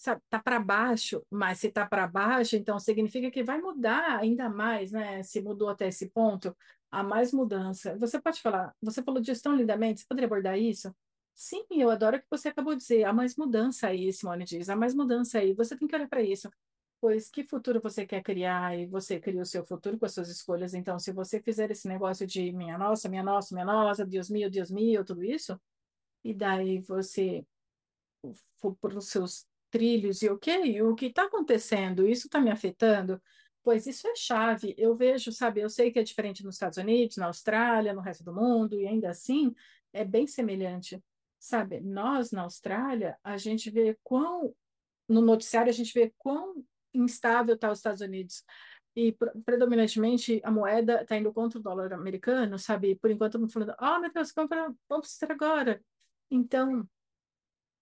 sabe, 0.00 0.22
tá 0.30 0.38
para 0.40 0.58
baixo, 0.58 1.22
mas 1.30 1.58
se 1.58 1.70
tá 1.70 1.86
para 1.86 2.06
baixo, 2.06 2.56
então 2.56 2.78
significa 2.78 3.30
que 3.30 3.44
vai 3.44 3.60
mudar 3.60 4.18
ainda 4.18 4.48
mais, 4.48 4.90
né? 4.92 5.22
Se 5.22 5.42
mudou 5.42 5.68
até 5.68 5.88
esse 5.88 6.08
ponto, 6.10 6.56
há 6.90 7.02
mais 7.02 7.32
mudança. 7.34 7.96
Você 7.98 8.18
pode 8.18 8.40
falar, 8.40 8.74
você 8.80 9.02
falou 9.02 9.20
disso 9.20 9.42
tão 9.42 9.54
lindamente, 9.54 10.00
você 10.00 10.06
poderia 10.08 10.26
abordar 10.26 10.58
isso? 10.58 10.94
Sim, 11.34 11.64
eu 11.70 11.90
adoro 11.90 12.16
o 12.16 12.20
que 12.20 12.26
você 12.30 12.48
acabou 12.48 12.74
de 12.74 12.80
dizer. 12.80 13.04
Há 13.04 13.12
mais 13.12 13.36
mudança 13.36 13.88
aí, 13.88 14.10
Simone 14.12 14.44
diz, 14.44 14.70
há 14.70 14.76
mais 14.76 14.94
mudança 14.94 15.38
aí. 15.38 15.52
Você 15.54 15.76
tem 15.76 15.86
que 15.86 15.94
olhar 15.94 16.08
para 16.08 16.22
isso. 16.22 16.50
Pois 17.00 17.30
que 17.30 17.42
futuro 17.42 17.80
você 17.80 18.06
quer 18.06 18.22
criar 18.22 18.78
e 18.78 18.86
você 18.86 19.18
cria 19.18 19.40
o 19.40 19.46
seu 19.46 19.64
futuro 19.64 19.98
com 19.98 20.04
as 20.04 20.12
suas 20.12 20.28
escolhas. 20.28 20.74
Então, 20.74 20.98
se 20.98 21.12
você 21.12 21.40
fizer 21.40 21.70
esse 21.70 21.88
negócio 21.88 22.26
de 22.26 22.52
minha 22.52 22.76
nossa, 22.76 23.08
minha 23.08 23.22
nossa, 23.22 23.54
minha 23.54 23.64
nossa, 23.64 24.04
Deus 24.04 24.28
meu, 24.28 24.50
Deus 24.50 24.70
meu, 24.70 25.02
tudo 25.02 25.24
isso, 25.24 25.58
e 26.22 26.34
daí 26.34 26.78
você 26.80 27.44
for 28.58 28.76
para 28.76 28.98
os 28.98 29.08
seus 29.08 29.46
trilhos 29.70 30.20
e 30.22 30.28
ok, 30.28 30.82
o 30.82 30.94
que 30.94 31.06
está 31.06 31.24
acontecendo? 31.24 32.06
Isso 32.06 32.26
está 32.26 32.38
me 32.38 32.50
afetando? 32.50 33.22
Pois 33.62 33.86
isso 33.86 34.06
é 34.06 34.14
chave. 34.14 34.74
Eu 34.76 34.94
vejo, 34.94 35.32
sabe, 35.32 35.60
eu 35.60 35.70
sei 35.70 35.90
que 35.90 35.98
é 35.98 36.02
diferente 36.02 36.44
nos 36.44 36.56
Estados 36.56 36.76
Unidos, 36.76 37.16
na 37.16 37.26
Austrália, 37.26 37.94
no 37.94 38.00
resto 38.02 38.24
do 38.24 38.34
mundo, 38.34 38.78
e 38.78 38.86
ainda 38.86 39.10
assim 39.10 39.54
é 39.92 40.04
bem 40.04 40.26
semelhante. 40.26 41.02
Sabe, 41.38 41.80
nós 41.80 42.30
na 42.30 42.42
Austrália, 42.42 43.16
a 43.24 43.38
gente 43.38 43.70
vê 43.70 43.98
quão, 44.02 44.54
no 45.08 45.22
noticiário, 45.22 45.70
a 45.70 45.74
gente 45.74 45.94
vê 45.94 46.12
quão 46.18 46.62
instável 46.94 47.54
está 47.54 47.70
os 47.70 47.78
Estados 47.78 48.00
Unidos. 48.00 48.44
E 48.96 49.16
predominantemente 49.44 50.40
a 50.44 50.50
moeda 50.50 51.02
está 51.02 51.16
indo 51.16 51.32
contra 51.32 51.58
o 51.58 51.62
dólar 51.62 51.92
americano, 51.92 52.58
sabe? 52.58 52.96
Por 52.96 53.10
enquanto, 53.10 53.34
estamos 53.34 53.52
falando, 53.52 53.74
oh, 53.80 54.00
meu 54.00 54.12
Deus, 54.12 54.32
compra, 54.32 54.74
fazer 54.88 55.32
agora. 55.32 55.80
Então, 56.30 56.88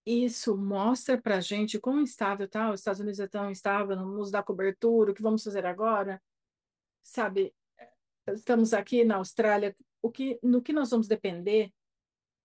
isso 0.04 0.56
mostra 0.56 1.20
para 1.20 1.36
a 1.36 1.40
gente 1.40 1.78
quão 1.78 2.00
instável 2.00 2.48
tá, 2.48 2.70
os 2.70 2.80
Estados 2.80 3.00
Unidos 3.00 3.20
é 3.20 3.26
tão 3.26 3.50
instável, 3.50 3.96
não 3.96 4.08
nos 4.08 4.30
dá 4.30 4.42
cobertura, 4.42 5.10
o 5.10 5.14
que 5.14 5.22
vamos 5.22 5.42
fazer 5.42 5.66
agora? 5.66 6.22
Sabe, 7.02 7.54
estamos 8.26 8.72
aqui 8.72 9.04
na 9.04 9.16
Austrália, 9.16 9.76
o 10.02 10.10
que, 10.10 10.38
no 10.42 10.62
que 10.62 10.72
nós 10.72 10.90
vamos 10.90 11.08
depender? 11.08 11.72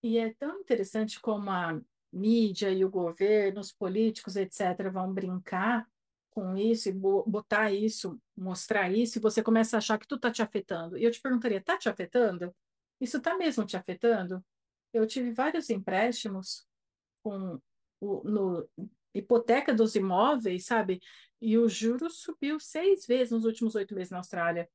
E 0.02 0.17
é 0.17 0.34
tão 0.34 0.60
interessante 0.60 1.19
como 1.21 1.49
a 1.49 1.80
mídia 2.12 2.69
e 2.69 2.84
o 2.84 2.89
governo, 2.89 3.62
os 3.62 3.71
políticos, 3.71 4.36
etc., 4.36 4.89
vão 4.91 5.13
brincar 5.13 5.88
com 6.33 6.57
isso 6.57 6.89
e 6.89 6.91
botar 6.91 7.71
isso, 7.71 8.19
mostrar 8.35 8.91
isso, 8.91 9.17
e 9.17 9.21
você 9.21 9.43
começa 9.43 9.77
a 9.77 9.79
achar 9.79 9.99
que 9.99 10.07
tudo 10.07 10.19
está 10.19 10.31
te 10.31 10.41
afetando. 10.41 10.97
E 10.97 11.03
eu 11.03 11.11
te 11.11 11.21
perguntaria, 11.21 11.59
está 11.59 11.77
te 11.77 11.87
afetando? 11.87 12.53
Isso 12.99 13.17
está 13.17 13.37
mesmo 13.37 13.65
te 13.65 13.77
afetando? 13.77 14.43
Eu 14.91 15.05
tive 15.05 15.31
vários 15.31 15.69
empréstimos 15.69 16.65
com 17.23 17.59
o, 18.01 18.23
no 18.23 18.69
hipoteca 19.13 19.73
dos 19.73 19.95
imóveis, 19.95 20.65
sabe? 20.65 20.99
E 21.41 21.57
o 21.57 21.69
juro 21.69 22.09
subiu 22.09 22.59
seis 22.59 23.05
vezes 23.05 23.31
nos 23.31 23.45
últimos 23.45 23.75
oito 23.75 23.93
meses 23.93 24.11
na 24.11 24.17
Austrália. 24.17 24.69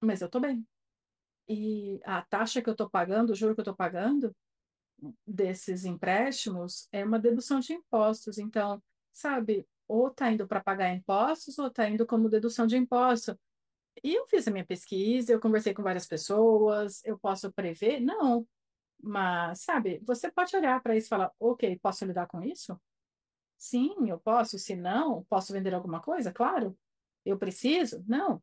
Mas 0.00 0.20
eu 0.20 0.28
tô 0.28 0.38
bem. 0.38 0.66
E 1.48 2.00
a 2.04 2.22
taxa 2.22 2.62
que 2.62 2.68
eu 2.68 2.72
estou 2.72 2.88
pagando, 2.88 3.30
o 3.30 3.34
juro 3.34 3.54
que 3.54 3.60
eu 3.60 3.64
estou 3.64 3.76
pagando 3.76 4.34
desses 5.26 5.84
empréstimos 5.84 6.88
é 6.92 7.04
uma 7.04 7.18
dedução 7.18 7.60
de 7.60 7.72
impostos. 7.72 8.38
Então, 8.38 8.82
sabe, 9.12 9.66
ou 9.88 10.08
está 10.08 10.30
indo 10.30 10.46
para 10.46 10.62
pagar 10.62 10.94
impostos 10.94 11.58
ou 11.58 11.68
está 11.68 11.88
indo 11.88 12.06
como 12.06 12.28
dedução 12.28 12.66
de 12.66 12.76
imposto. 12.76 13.38
E 14.02 14.14
eu 14.14 14.26
fiz 14.26 14.46
a 14.48 14.50
minha 14.50 14.64
pesquisa, 14.66 15.32
eu 15.32 15.40
conversei 15.40 15.72
com 15.72 15.82
várias 15.82 16.06
pessoas, 16.06 17.04
eu 17.04 17.18
posso 17.18 17.52
prever? 17.52 18.00
Não. 18.00 18.46
Mas, 19.02 19.60
sabe, 19.60 20.00
você 20.04 20.30
pode 20.30 20.56
olhar 20.56 20.82
para 20.82 20.96
isso 20.96 21.06
e 21.06 21.10
falar, 21.10 21.32
ok, 21.38 21.78
posso 21.80 22.04
lidar 22.04 22.26
com 22.26 22.42
isso? 22.42 22.80
Sim, 23.58 24.08
eu 24.08 24.18
posso. 24.18 24.58
Se 24.58 24.74
não, 24.74 25.24
posso 25.24 25.52
vender 25.52 25.74
alguma 25.74 26.00
coisa? 26.00 26.32
Claro. 26.32 26.76
Eu 27.24 27.38
preciso? 27.38 28.04
Não. 28.06 28.42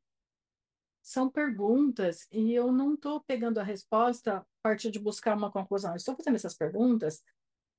São 1.01 1.29
perguntas 1.29 2.27
e 2.31 2.53
eu 2.53 2.71
não 2.71 2.93
estou 2.93 3.21
pegando 3.21 3.59
a 3.59 3.63
resposta 3.63 4.37
a 4.37 4.45
partir 4.61 4.91
de 4.91 4.99
buscar 4.99 5.35
uma 5.35 5.51
conclusão. 5.51 5.91
Eu 5.91 5.97
estou 5.97 6.15
fazendo 6.15 6.35
essas 6.35 6.55
perguntas 6.55 7.23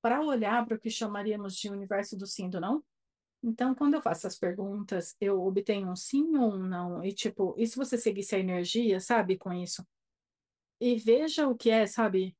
para 0.00 0.20
olhar 0.20 0.66
para 0.66 0.76
o 0.76 0.80
que 0.80 0.90
chamaríamos 0.90 1.56
de 1.56 1.70
universo 1.70 2.16
do 2.16 2.26
sim 2.26 2.50
do 2.50 2.60
não. 2.60 2.82
Então, 3.42 3.74
quando 3.74 3.94
eu 3.94 4.02
faço 4.02 4.26
essas 4.26 4.38
perguntas, 4.38 5.16
eu 5.20 5.42
obtenho 5.42 5.88
um 5.88 5.96
sim 5.96 6.36
ou 6.36 6.54
um 6.54 6.66
não. 6.66 7.04
E, 7.04 7.12
tipo, 7.12 7.54
e 7.58 7.66
se 7.66 7.76
você 7.76 7.98
seguisse 7.98 8.36
a 8.36 8.38
energia, 8.38 9.00
sabe, 9.00 9.36
com 9.36 9.52
isso? 9.52 9.84
E 10.80 10.96
veja 10.96 11.48
o 11.48 11.56
que 11.56 11.70
é, 11.70 11.86
sabe, 11.86 12.36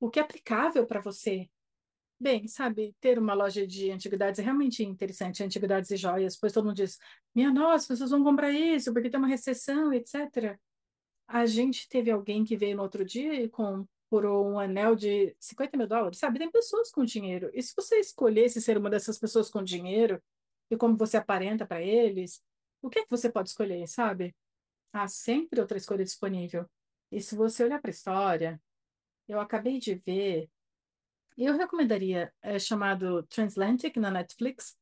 o 0.00 0.10
que 0.10 0.18
é 0.18 0.22
aplicável 0.22 0.86
para 0.86 1.00
você. 1.00 1.48
Bem, 2.18 2.48
sabe, 2.48 2.96
ter 2.98 3.18
uma 3.18 3.34
loja 3.34 3.66
de 3.66 3.90
antiguidades 3.90 4.40
é 4.40 4.42
realmente 4.42 4.82
interessante, 4.82 5.44
antiguidades 5.44 5.90
e 5.90 5.96
joias, 5.98 6.34
pois 6.38 6.52
todo 6.52 6.64
mundo 6.64 6.76
diz, 6.76 6.98
minha 7.34 7.52
nossa, 7.52 7.94
vocês 7.94 8.10
vão 8.10 8.24
comprar 8.24 8.50
isso 8.50 8.90
porque 8.92 9.10
tem 9.10 9.18
uma 9.18 9.28
recessão, 9.28 9.92
etc. 9.92 10.58
A 11.28 11.44
gente 11.44 11.86
teve 11.90 12.10
alguém 12.10 12.42
que 12.42 12.56
veio 12.56 12.76
no 12.76 12.82
outro 12.82 13.04
dia 13.04 13.34
e 13.34 13.50
comprou 14.10 14.48
um 14.48 14.58
anel 14.58 14.94
de 14.94 15.34
50 15.40 15.76
mil 15.76 15.86
dólares, 15.86 16.18
sabe? 16.18 16.38
Tem 16.38 16.50
pessoas 16.50 16.90
com 16.90 17.04
dinheiro. 17.04 17.50
E 17.52 17.62
se 17.62 17.74
você 17.76 17.98
escolhesse 17.98 18.60
ser 18.60 18.78
uma 18.78 18.90
dessas 18.90 19.18
pessoas 19.18 19.50
com 19.50 19.62
dinheiro 19.62 20.22
e 20.70 20.76
como 20.76 20.96
você 20.96 21.16
aparenta 21.16 21.66
para 21.66 21.82
eles, 21.82 22.42
o 22.82 22.90
que 22.90 23.00
é 23.00 23.04
que 23.04 23.10
você 23.10 23.30
pode 23.30 23.50
escolher, 23.50 23.86
sabe? 23.88 24.34
Há 24.92 25.08
sempre 25.08 25.60
outra 25.60 25.76
escolha 25.76 26.04
disponível. 26.04 26.68
E 27.10 27.20
se 27.20 27.36
você 27.36 27.64
olhar 27.64 27.80
para 27.80 27.90
a 27.90 27.92
história, 27.92 28.60
eu 29.28 29.40
acabei 29.40 29.78
de 29.78 29.94
ver 29.96 30.48
eu 31.36 31.54
recomendaria, 31.56 32.32
é 32.40 32.58
chamado 32.58 33.22
Transatlantic 33.24 33.98
na 33.98 34.10
Netflix 34.10 34.74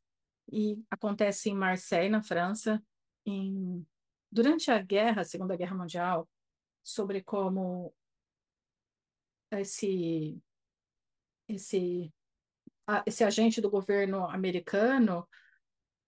e 0.53 0.81
acontece 0.89 1.51
em 1.51 1.55
Marseille, 1.55 2.09
na 2.09 2.23
França, 2.23 2.81
em, 3.27 3.85
durante 4.31 4.71
a 4.71 4.81
guerra, 4.81 5.23
a 5.23 5.25
Segunda 5.25 5.57
Guerra 5.57 5.77
Mundial, 5.77 6.29
sobre 6.81 7.23
como 7.23 7.93
esse 9.61 10.41
esse 11.49 12.13
esse 13.07 13.25
agente 13.25 13.61
do 13.61 13.71
governo 13.71 14.25
americano 14.29 15.27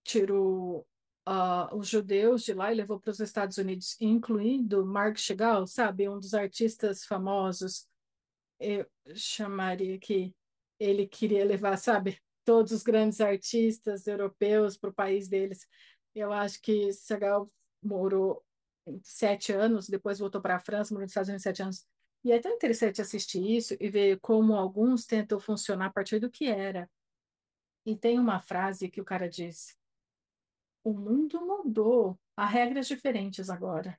tirou 0.05 0.87
uh, 1.27 1.75
os 1.75 1.89
judeus 1.89 2.43
de 2.43 2.53
lá 2.53 2.71
e 2.71 2.77
levou 2.77 3.01
para 3.01 3.11
os 3.11 3.21
Estados 3.21 3.57
Unidos, 3.59 3.97
incluindo 4.01 4.85
Mark 4.85 5.17
Chagall, 5.17 5.67
sabe, 5.67 6.09
um 6.09 6.19
dos 6.19 6.35
artistas 6.35 7.05
famosos 7.05 7.89
eu 8.59 8.87
chamaria 9.15 9.99
que 9.99 10.35
ele 10.79 11.07
queria 11.07 11.45
levar, 11.45 11.77
sabe, 11.77 12.19
todos 12.45 12.73
os 12.73 12.83
grandes 12.83 13.21
artistas 13.21 14.07
europeus 14.07 14.77
para 14.77 14.91
o 14.91 14.95
país 14.95 15.29
deles. 15.29 15.67
Eu 16.15 16.33
acho 16.33 16.61
que 16.63 16.93
Segal 16.93 17.51
morou 17.83 18.45
sete 19.03 19.53
anos, 19.53 19.89
depois 19.89 20.19
voltou 20.19 20.41
para 20.41 20.57
a 20.57 20.61
França, 20.61 20.95
morou 20.95 21.05
nos 21.05 21.11
Estados 21.11 21.29
Unidos 21.29 21.43
sete 21.43 21.63
anos. 21.63 21.87
E 22.27 22.33
é 22.33 22.41
tão 22.41 22.51
interessante 22.51 23.01
assistir 23.01 23.41
isso 23.57 23.77
e 23.79 23.89
ver 23.89 24.19
como 24.19 24.57
alguns 24.57 25.07
tentam 25.07 25.39
funcionar 25.39 25.87
a 25.87 25.93
partir 25.93 26.19
do 26.19 26.29
que 26.29 26.47
era. 26.47 26.91
E 27.87 27.97
tem 27.97 28.19
uma 28.19 28.41
frase 28.41 28.91
que 28.91 29.01
o 29.01 29.05
cara 29.05 29.29
diz: 29.29 29.79
O 30.83 30.93
mundo 30.93 31.41
mudou, 31.47 32.19
há 32.37 32.45
regras 32.45 32.89
diferentes 32.89 33.49
agora. 33.49 33.97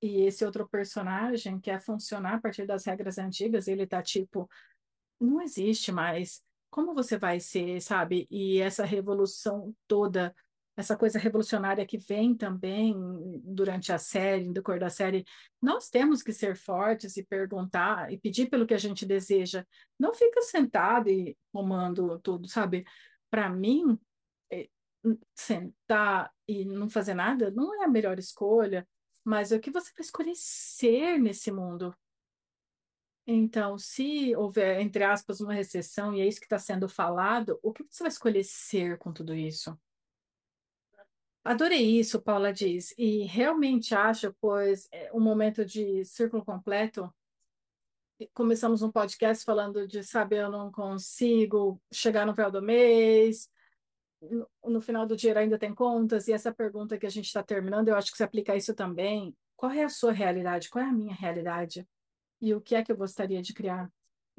E 0.00 0.20
esse 0.20 0.44
outro 0.44 0.68
personagem 0.68 1.60
quer 1.60 1.80
funcionar 1.80 2.34
a 2.34 2.40
partir 2.40 2.64
das 2.64 2.84
regras 2.84 3.18
antigas, 3.18 3.66
ele 3.66 3.84
tá 3.84 4.00
tipo, 4.00 4.48
não 5.20 5.42
existe 5.42 5.90
mais. 5.90 6.44
Como 6.70 6.94
você 6.94 7.18
vai 7.18 7.40
ser, 7.40 7.82
sabe? 7.82 8.28
E 8.30 8.60
essa 8.60 8.84
revolução 8.84 9.74
toda, 9.88 10.32
essa 10.78 10.96
coisa 10.96 11.18
revolucionária 11.18 11.84
que 11.84 11.98
vem 11.98 12.34
também 12.34 12.94
durante 13.44 13.92
a 13.92 13.98
série, 13.98 14.46
no 14.46 14.52
decorrer 14.52 14.80
da 14.80 14.88
série, 14.88 15.24
nós 15.60 15.90
temos 15.90 16.22
que 16.22 16.32
ser 16.32 16.56
fortes 16.56 17.16
e 17.16 17.26
perguntar 17.26 18.12
e 18.12 18.18
pedir 18.18 18.48
pelo 18.48 18.66
que 18.66 18.74
a 18.74 18.78
gente 18.78 19.04
deseja. 19.04 19.66
Não 19.98 20.14
fica 20.14 20.40
sentado 20.42 21.10
e 21.10 21.36
comando 21.52 22.18
tudo, 22.20 22.48
sabe? 22.48 22.84
Para 23.30 23.50
mim, 23.50 23.98
eh, 24.52 24.68
sentar 25.34 26.32
e 26.46 26.64
não 26.64 26.88
fazer 26.88 27.14
nada 27.14 27.50
não 27.50 27.82
é 27.82 27.84
a 27.84 27.88
melhor 27.88 28.18
escolha 28.18 28.86
mas 29.28 29.52
o 29.52 29.60
que 29.60 29.70
você 29.70 29.92
vai 29.92 30.00
escolher 30.00 30.32
ser 30.34 31.18
nesse 31.18 31.52
mundo? 31.52 31.94
Então, 33.26 33.76
se 33.76 34.34
houver, 34.34 34.80
entre 34.80 35.04
aspas, 35.04 35.38
uma 35.38 35.52
recessão, 35.52 36.14
e 36.14 36.22
é 36.22 36.26
isso 36.26 36.40
que 36.40 36.46
está 36.46 36.58
sendo 36.58 36.88
falado, 36.88 37.60
o 37.62 37.70
que 37.70 37.84
você 37.90 38.04
vai 38.04 38.08
escolher 38.08 38.42
ser 38.42 38.96
com 38.96 39.12
tudo 39.12 39.34
isso? 39.34 39.78
Adorei 41.44 41.98
isso, 41.98 42.20
Paula 42.20 42.52
diz, 42.52 42.94
e 42.98 43.24
realmente 43.24 43.94
acho, 43.94 44.34
pois, 44.40 44.88
é 44.92 45.10
um 45.12 45.20
momento 45.20 45.64
de 45.64 46.04
círculo 46.04 46.44
completo. 46.44 47.12
Começamos 48.34 48.82
um 48.82 48.90
podcast 48.90 49.44
falando 49.44 49.86
de, 49.86 50.02
sabe, 50.02 50.36
eu 50.36 50.50
não 50.50 50.70
consigo 50.70 51.80
chegar 51.92 52.26
no 52.26 52.34
final 52.34 52.50
do 52.50 52.60
mês, 52.60 53.48
no, 54.20 54.48
no 54.64 54.80
final 54.80 55.06
do 55.06 55.16
dia 55.16 55.38
ainda 55.38 55.58
tem 55.58 55.74
contas, 55.74 56.28
e 56.28 56.32
essa 56.32 56.52
pergunta 56.52 56.98
que 56.98 57.06
a 57.06 57.10
gente 57.10 57.26
está 57.26 57.42
terminando, 57.42 57.88
eu 57.88 57.96
acho 57.96 58.10
que 58.10 58.16
se 58.16 58.24
aplica 58.24 58.52
a 58.52 58.56
isso 58.56 58.74
também. 58.74 59.34
Qual 59.56 59.72
é 59.72 59.84
a 59.84 59.88
sua 59.88 60.12
realidade? 60.12 60.68
Qual 60.68 60.84
é 60.84 60.88
a 60.88 60.92
minha 60.92 61.14
realidade? 61.14 61.86
E 62.40 62.54
o 62.54 62.60
que 62.60 62.74
é 62.74 62.82
que 62.82 62.92
eu 62.92 62.96
gostaria 62.96 63.42
de 63.42 63.54
criar? 63.54 63.90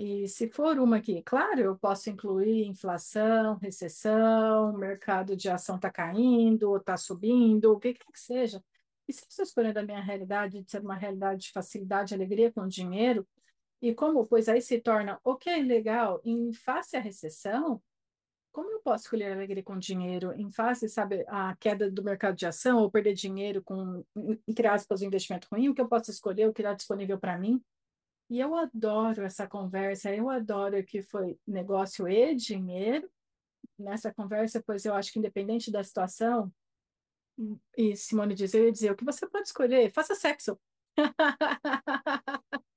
E 0.01 0.29
se 0.29 0.47
for 0.49 0.79
uma 0.79 0.95
aqui, 0.95 1.21
claro, 1.23 1.59
eu 1.59 1.77
posso 1.77 2.09
incluir 2.09 2.65
inflação, 2.65 3.57
recessão, 3.57 4.71
mercado 4.71 5.35
de 5.35 5.49
ação 5.49 5.75
está 5.75 5.91
caindo, 5.91 6.77
está 6.77 6.95
subindo, 6.95 7.73
o 7.73 7.77
que 7.77 7.93
quer 7.93 8.05
que 8.09 8.17
seja. 8.17 8.63
E 9.09 9.11
se 9.11 9.25
você 9.27 9.41
escolher 9.43 9.73
da 9.73 9.83
minha 9.83 9.99
realidade 9.99 10.63
de 10.63 10.71
ser 10.71 10.81
uma 10.81 10.95
realidade 10.95 11.41
de 11.41 11.51
facilidade, 11.51 12.13
alegria 12.13 12.49
com 12.49 12.65
dinheiro, 12.65 13.27
e 13.81 13.93
como, 13.93 14.25
pois 14.25 14.47
aí 14.47 14.61
se 14.61 14.79
torna, 14.79 15.19
ok, 15.21 15.61
legal, 15.63 16.21
em 16.23 16.53
face 16.53 16.95
à 16.95 17.01
recessão, 17.01 17.81
como 18.53 18.71
eu 18.71 18.79
posso 18.79 19.03
escolher 19.03 19.33
alegria 19.33 19.63
com 19.63 19.77
dinheiro 19.77 20.31
em 20.31 20.49
face, 20.49 20.87
sabe, 20.87 21.25
a 21.27 21.57
queda 21.57 21.91
do 21.91 22.01
mercado 22.01 22.37
de 22.37 22.45
ação 22.45 22.77
ou 22.77 22.89
perder 22.89 23.15
dinheiro 23.15 23.61
com, 23.61 24.01
entre 24.47 24.65
aspas, 24.65 25.01
um 25.01 25.07
investimento 25.07 25.49
ruim? 25.51 25.67
O 25.67 25.75
que 25.75 25.81
eu 25.81 25.89
posso 25.89 26.09
escolher, 26.09 26.47
o 26.47 26.53
que 26.53 26.61
está 26.61 26.73
disponível 26.73 27.19
para 27.19 27.37
mim? 27.37 27.61
E 28.29 28.39
eu 28.39 28.55
adoro 28.55 29.23
essa 29.23 29.47
conversa, 29.47 30.13
eu 30.13 30.29
adoro 30.29 30.83
que 30.83 31.01
foi 31.01 31.39
negócio 31.47 32.07
e 32.07 32.35
dinheiro 32.35 33.09
nessa 33.77 34.13
conversa, 34.13 34.61
pois 34.65 34.85
eu 34.85 34.93
acho 34.93 35.11
que 35.11 35.19
independente 35.19 35.71
da 35.71 35.83
situação, 35.83 36.53
e 37.77 37.95
Simone 37.95 38.35
diz, 38.35 38.53
eu 38.53 38.65
ia 38.65 38.71
dizer, 38.71 38.91
o 38.91 38.95
que 38.95 39.05
você 39.05 39.27
pode 39.27 39.47
escolher? 39.47 39.91
Faça 39.91 40.13
sexo. 40.13 40.59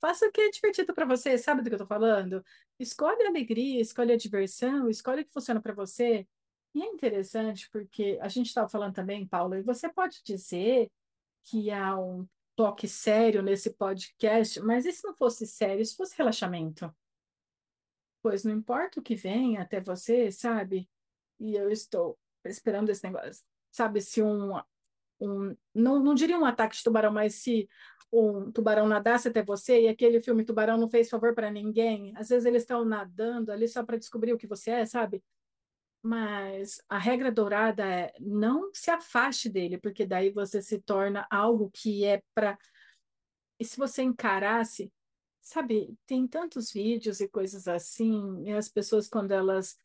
Faça 0.00 0.26
o 0.26 0.32
que 0.32 0.42
é 0.42 0.50
divertido 0.50 0.94
para 0.94 1.06
você, 1.06 1.38
sabe 1.38 1.62
do 1.62 1.70
que 1.70 1.74
eu 1.74 1.82
estou 1.82 1.86
falando? 1.86 2.44
Escolhe 2.78 3.22
a 3.24 3.28
alegria, 3.28 3.80
escolhe 3.80 4.12
a 4.12 4.16
diversão, 4.16 4.88
escolhe 4.90 5.22
o 5.22 5.24
que 5.24 5.32
funciona 5.32 5.60
para 5.60 5.72
você. 5.72 6.28
E 6.74 6.82
é 6.82 6.86
interessante 6.86 7.68
porque 7.70 8.18
a 8.20 8.28
gente 8.28 8.48
estava 8.48 8.68
falando 8.68 8.94
também, 8.94 9.26
Paulo, 9.26 9.54
e 9.54 9.62
você 9.62 9.88
pode 9.88 10.22
dizer 10.22 10.90
que 11.44 11.70
há 11.70 11.98
um 11.98 12.28
toque 12.58 12.88
sério 12.88 13.40
nesse 13.40 13.70
podcast, 13.70 14.60
mas 14.62 14.84
e 14.84 14.90
se 14.90 15.06
não 15.06 15.14
fosse 15.14 15.46
sério, 15.46 15.86
se 15.86 15.94
fosse 15.94 16.18
relaxamento? 16.18 16.92
Pois 18.20 18.42
não 18.42 18.52
importa 18.52 18.98
o 18.98 19.02
que 19.02 19.14
vem 19.14 19.58
até 19.58 19.80
você, 19.80 20.32
sabe? 20.32 20.90
E 21.38 21.54
eu 21.54 21.70
estou 21.70 22.18
esperando 22.44 22.90
esse 22.90 23.04
negócio. 23.04 23.44
Sabe, 23.70 24.00
se 24.00 24.20
um, 24.20 24.56
um 25.20 25.56
não, 25.72 26.02
não 26.02 26.14
diria 26.16 26.36
um 26.36 26.44
ataque 26.44 26.76
de 26.76 26.82
tubarão, 26.82 27.12
mas 27.12 27.36
se 27.36 27.68
um 28.12 28.50
tubarão 28.50 28.88
nadasse 28.88 29.28
até 29.28 29.40
você 29.40 29.82
e 29.82 29.88
aquele 29.88 30.20
filme 30.20 30.44
Tubarão 30.44 30.76
não 30.76 30.90
fez 30.90 31.08
favor 31.08 31.36
para 31.36 31.52
ninguém. 31.52 32.12
Às 32.16 32.28
vezes 32.28 32.44
eles 32.44 32.62
estão 32.62 32.84
nadando 32.84 33.52
ali 33.52 33.68
só 33.68 33.84
para 33.84 33.98
descobrir 33.98 34.32
o 34.32 34.38
que 34.38 34.48
você 34.48 34.72
é, 34.72 34.84
sabe? 34.84 35.22
Mas 36.02 36.80
a 36.88 36.98
regra 36.98 37.30
dourada 37.30 37.84
é 37.84 38.12
não 38.20 38.70
se 38.72 38.90
afaste 38.90 39.48
dele, 39.48 39.78
porque 39.78 40.06
daí 40.06 40.30
você 40.30 40.62
se 40.62 40.80
torna 40.80 41.26
algo 41.30 41.70
que 41.72 42.04
é 42.04 42.22
para. 42.34 42.56
E 43.58 43.64
se 43.64 43.76
você 43.76 44.02
encarasse, 44.02 44.92
sabe, 45.40 45.94
tem 46.06 46.26
tantos 46.26 46.72
vídeos 46.72 47.20
e 47.20 47.28
coisas 47.28 47.66
assim, 47.66 48.44
e 48.44 48.52
as 48.52 48.68
pessoas, 48.68 49.08
quando 49.08 49.32
elas 49.32 49.76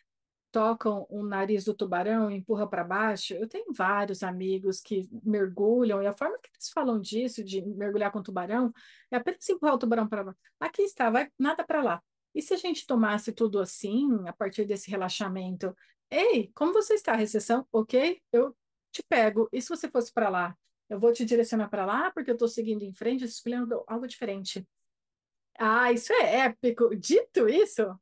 tocam 0.54 1.08
o 1.10 1.24
nariz 1.24 1.66
do 1.66 1.74
tubarão 1.74 2.30
empurra 2.30 2.68
para 2.68 2.84
baixo. 2.84 3.34
Eu 3.34 3.48
tenho 3.48 3.74
vários 3.74 4.22
amigos 4.22 4.80
que 4.80 5.10
mergulham, 5.24 6.02
e 6.02 6.06
a 6.06 6.14
forma 6.14 6.38
que 6.38 6.50
eles 6.54 6.70
falam 6.70 7.02
disso, 7.02 7.44
de 7.44 7.66
mergulhar 7.66 8.12
com 8.12 8.20
o 8.20 8.24
tubarão, 8.24 8.72
é 9.10 9.18
apenas 9.18 9.50
empurrar 9.50 9.76
o 9.76 9.80
tubarão 9.80 10.08
para 10.08 10.26
baixo. 10.26 10.40
Aqui 10.60 10.84
está, 10.84 11.10
vai 11.10 11.28
nada 11.40 11.64
para 11.64 11.82
lá. 11.82 12.04
E 12.36 12.42
se 12.42 12.54
a 12.54 12.58
gente 12.58 12.86
tomasse 12.86 13.32
tudo 13.32 13.60
assim, 13.60 14.08
a 14.28 14.34
partir 14.34 14.66
desse 14.66 14.92
relaxamento? 14.92 15.76
Ei, 16.16 16.52
como 16.54 16.72
você 16.72 16.94
está? 16.94 17.16
Recessão? 17.16 17.68
Ok? 17.72 18.22
Eu 18.32 18.56
te 18.92 19.02
pego. 19.10 19.50
E 19.52 19.60
se 19.60 19.68
você 19.68 19.90
fosse 19.90 20.14
para 20.14 20.30
lá? 20.30 20.56
Eu 20.88 21.00
vou 21.00 21.12
te 21.12 21.26
direcionar 21.26 21.70
para 21.70 21.88
lá 21.88 22.12
porque 22.12 22.30
eu 22.30 22.36
estou 22.36 22.48
seguindo 22.48 22.84
em 22.84 22.94
frente, 22.94 23.26
escolhendo 23.26 23.84
algo 23.88 24.08
diferente. 24.08 24.68
Ah, 25.58 25.92
isso 25.92 26.14
é 26.14 26.42
épico. 26.42 26.96
Dito 26.96 27.50
isso, 27.50 28.00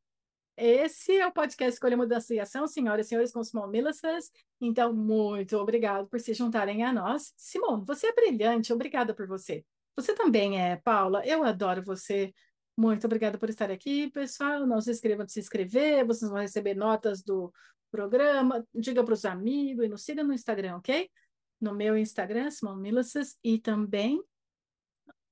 esse 0.57 1.17
é 1.17 1.25
o 1.25 1.31
podcast 1.31 1.73
Escolha 1.73 1.95
Mudança 1.95 2.35
e 2.35 2.39
Ação, 2.39 2.67
senhoras 2.67 3.05
e 3.05 3.09
senhores 3.09 3.31
com 3.31 3.41
Small 3.43 3.69
Millicers. 3.69 4.29
Então, 4.59 4.93
muito 4.93 5.57
obrigado 5.57 6.07
por 6.07 6.19
se 6.19 6.33
juntarem 6.33 6.83
a 6.83 6.91
nós. 6.91 7.33
Simone, 7.37 7.85
você 7.85 8.07
é 8.07 8.13
brilhante, 8.13 8.73
obrigada 8.73 9.13
por 9.13 9.25
você. 9.25 9.63
Você 9.95 10.13
também 10.13 10.61
é, 10.61 10.75
Paula, 10.75 11.25
eu 11.25 11.45
adoro 11.45 11.81
você. 11.81 12.33
Muito 12.77 13.05
obrigada 13.05 13.37
por 13.37 13.49
estar 13.49 13.71
aqui, 13.71 14.11
pessoal. 14.11 14.67
Não 14.67 14.81
se 14.81 14.91
inscrevam 14.91 15.25
de 15.25 15.31
se 15.31 15.39
inscrever, 15.39 16.05
vocês 16.05 16.29
vão 16.29 16.41
receber 16.41 16.75
notas 16.75 17.23
do 17.23 17.53
programa. 17.91 18.65
Diga 18.73 19.03
para 19.03 19.13
os 19.13 19.25
amigos 19.25 19.85
e 19.85 19.89
nos 19.89 20.03
siga 20.03 20.23
no 20.23 20.33
Instagram, 20.33 20.77
ok? 20.77 21.09
No 21.59 21.75
meu 21.75 21.97
Instagram, 21.97 22.49
Simone 22.49 22.81
Millicers, 22.81 23.37
e 23.43 23.59
também 23.59 24.23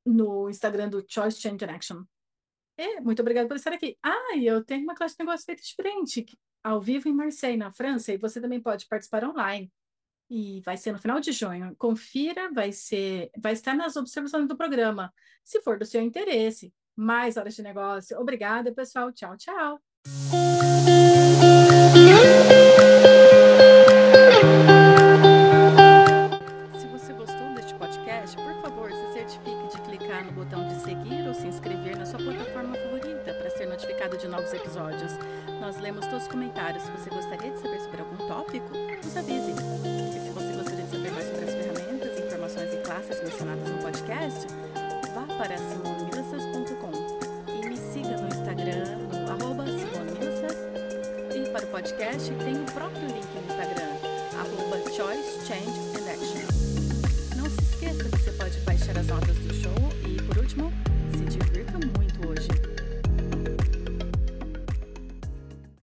no 0.05 0.49
Instagram 0.49 0.89
do 0.89 1.03
Choice 1.07 1.41
Change 1.41 1.66
Action. 1.66 2.03
Muito 3.01 3.22
obrigada 3.22 3.47
por 3.47 3.55
estar 3.55 3.74
aqui. 3.74 3.97
Ah, 4.03 4.36
e 4.36 4.45
eu 4.45 4.64
tenho 4.64 4.84
uma 4.84 4.95
classe 4.95 5.16
de 5.16 5.24
negócio 5.24 5.45
feita 5.45 5.62
diferente, 5.62 6.26
ao 6.64 6.82
vivo 6.82 7.10
em 7.10 7.14
Marseille, 7.14 7.57
na 7.57 7.72
França, 7.72 8.14
e 8.14 8.18
você 8.18 8.39
também 8.39 8.62
pode 8.62 8.88
participar 8.88 9.24
online. 9.24 9.72
E 10.30 10.62
vai 10.62 10.78
ser 10.78 10.91
no 10.91 10.99
final 10.99 11.20
de 11.20 11.32
junho. 11.32 11.76
Confira, 11.78 12.51
vai 12.51 12.72
ser, 12.72 13.32
vai 13.38 13.53
estar 13.53 13.76
nas 13.76 13.95
observações 13.95 14.47
do 14.47 14.55
programa, 14.55 15.12
se 15.43 15.62
for 15.62 15.78
do 15.78 15.86
seu 15.86 16.01
interesse. 16.01 16.74
Mais 16.95 17.38
horas 17.38 17.55
de 17.55 17.64
negócio. 17.64 18.20
Obrigada, 18.20 18.74
pessoal. 18.74 19.12
Tchau, 19.12 19.36
tchau. 19.38 19.82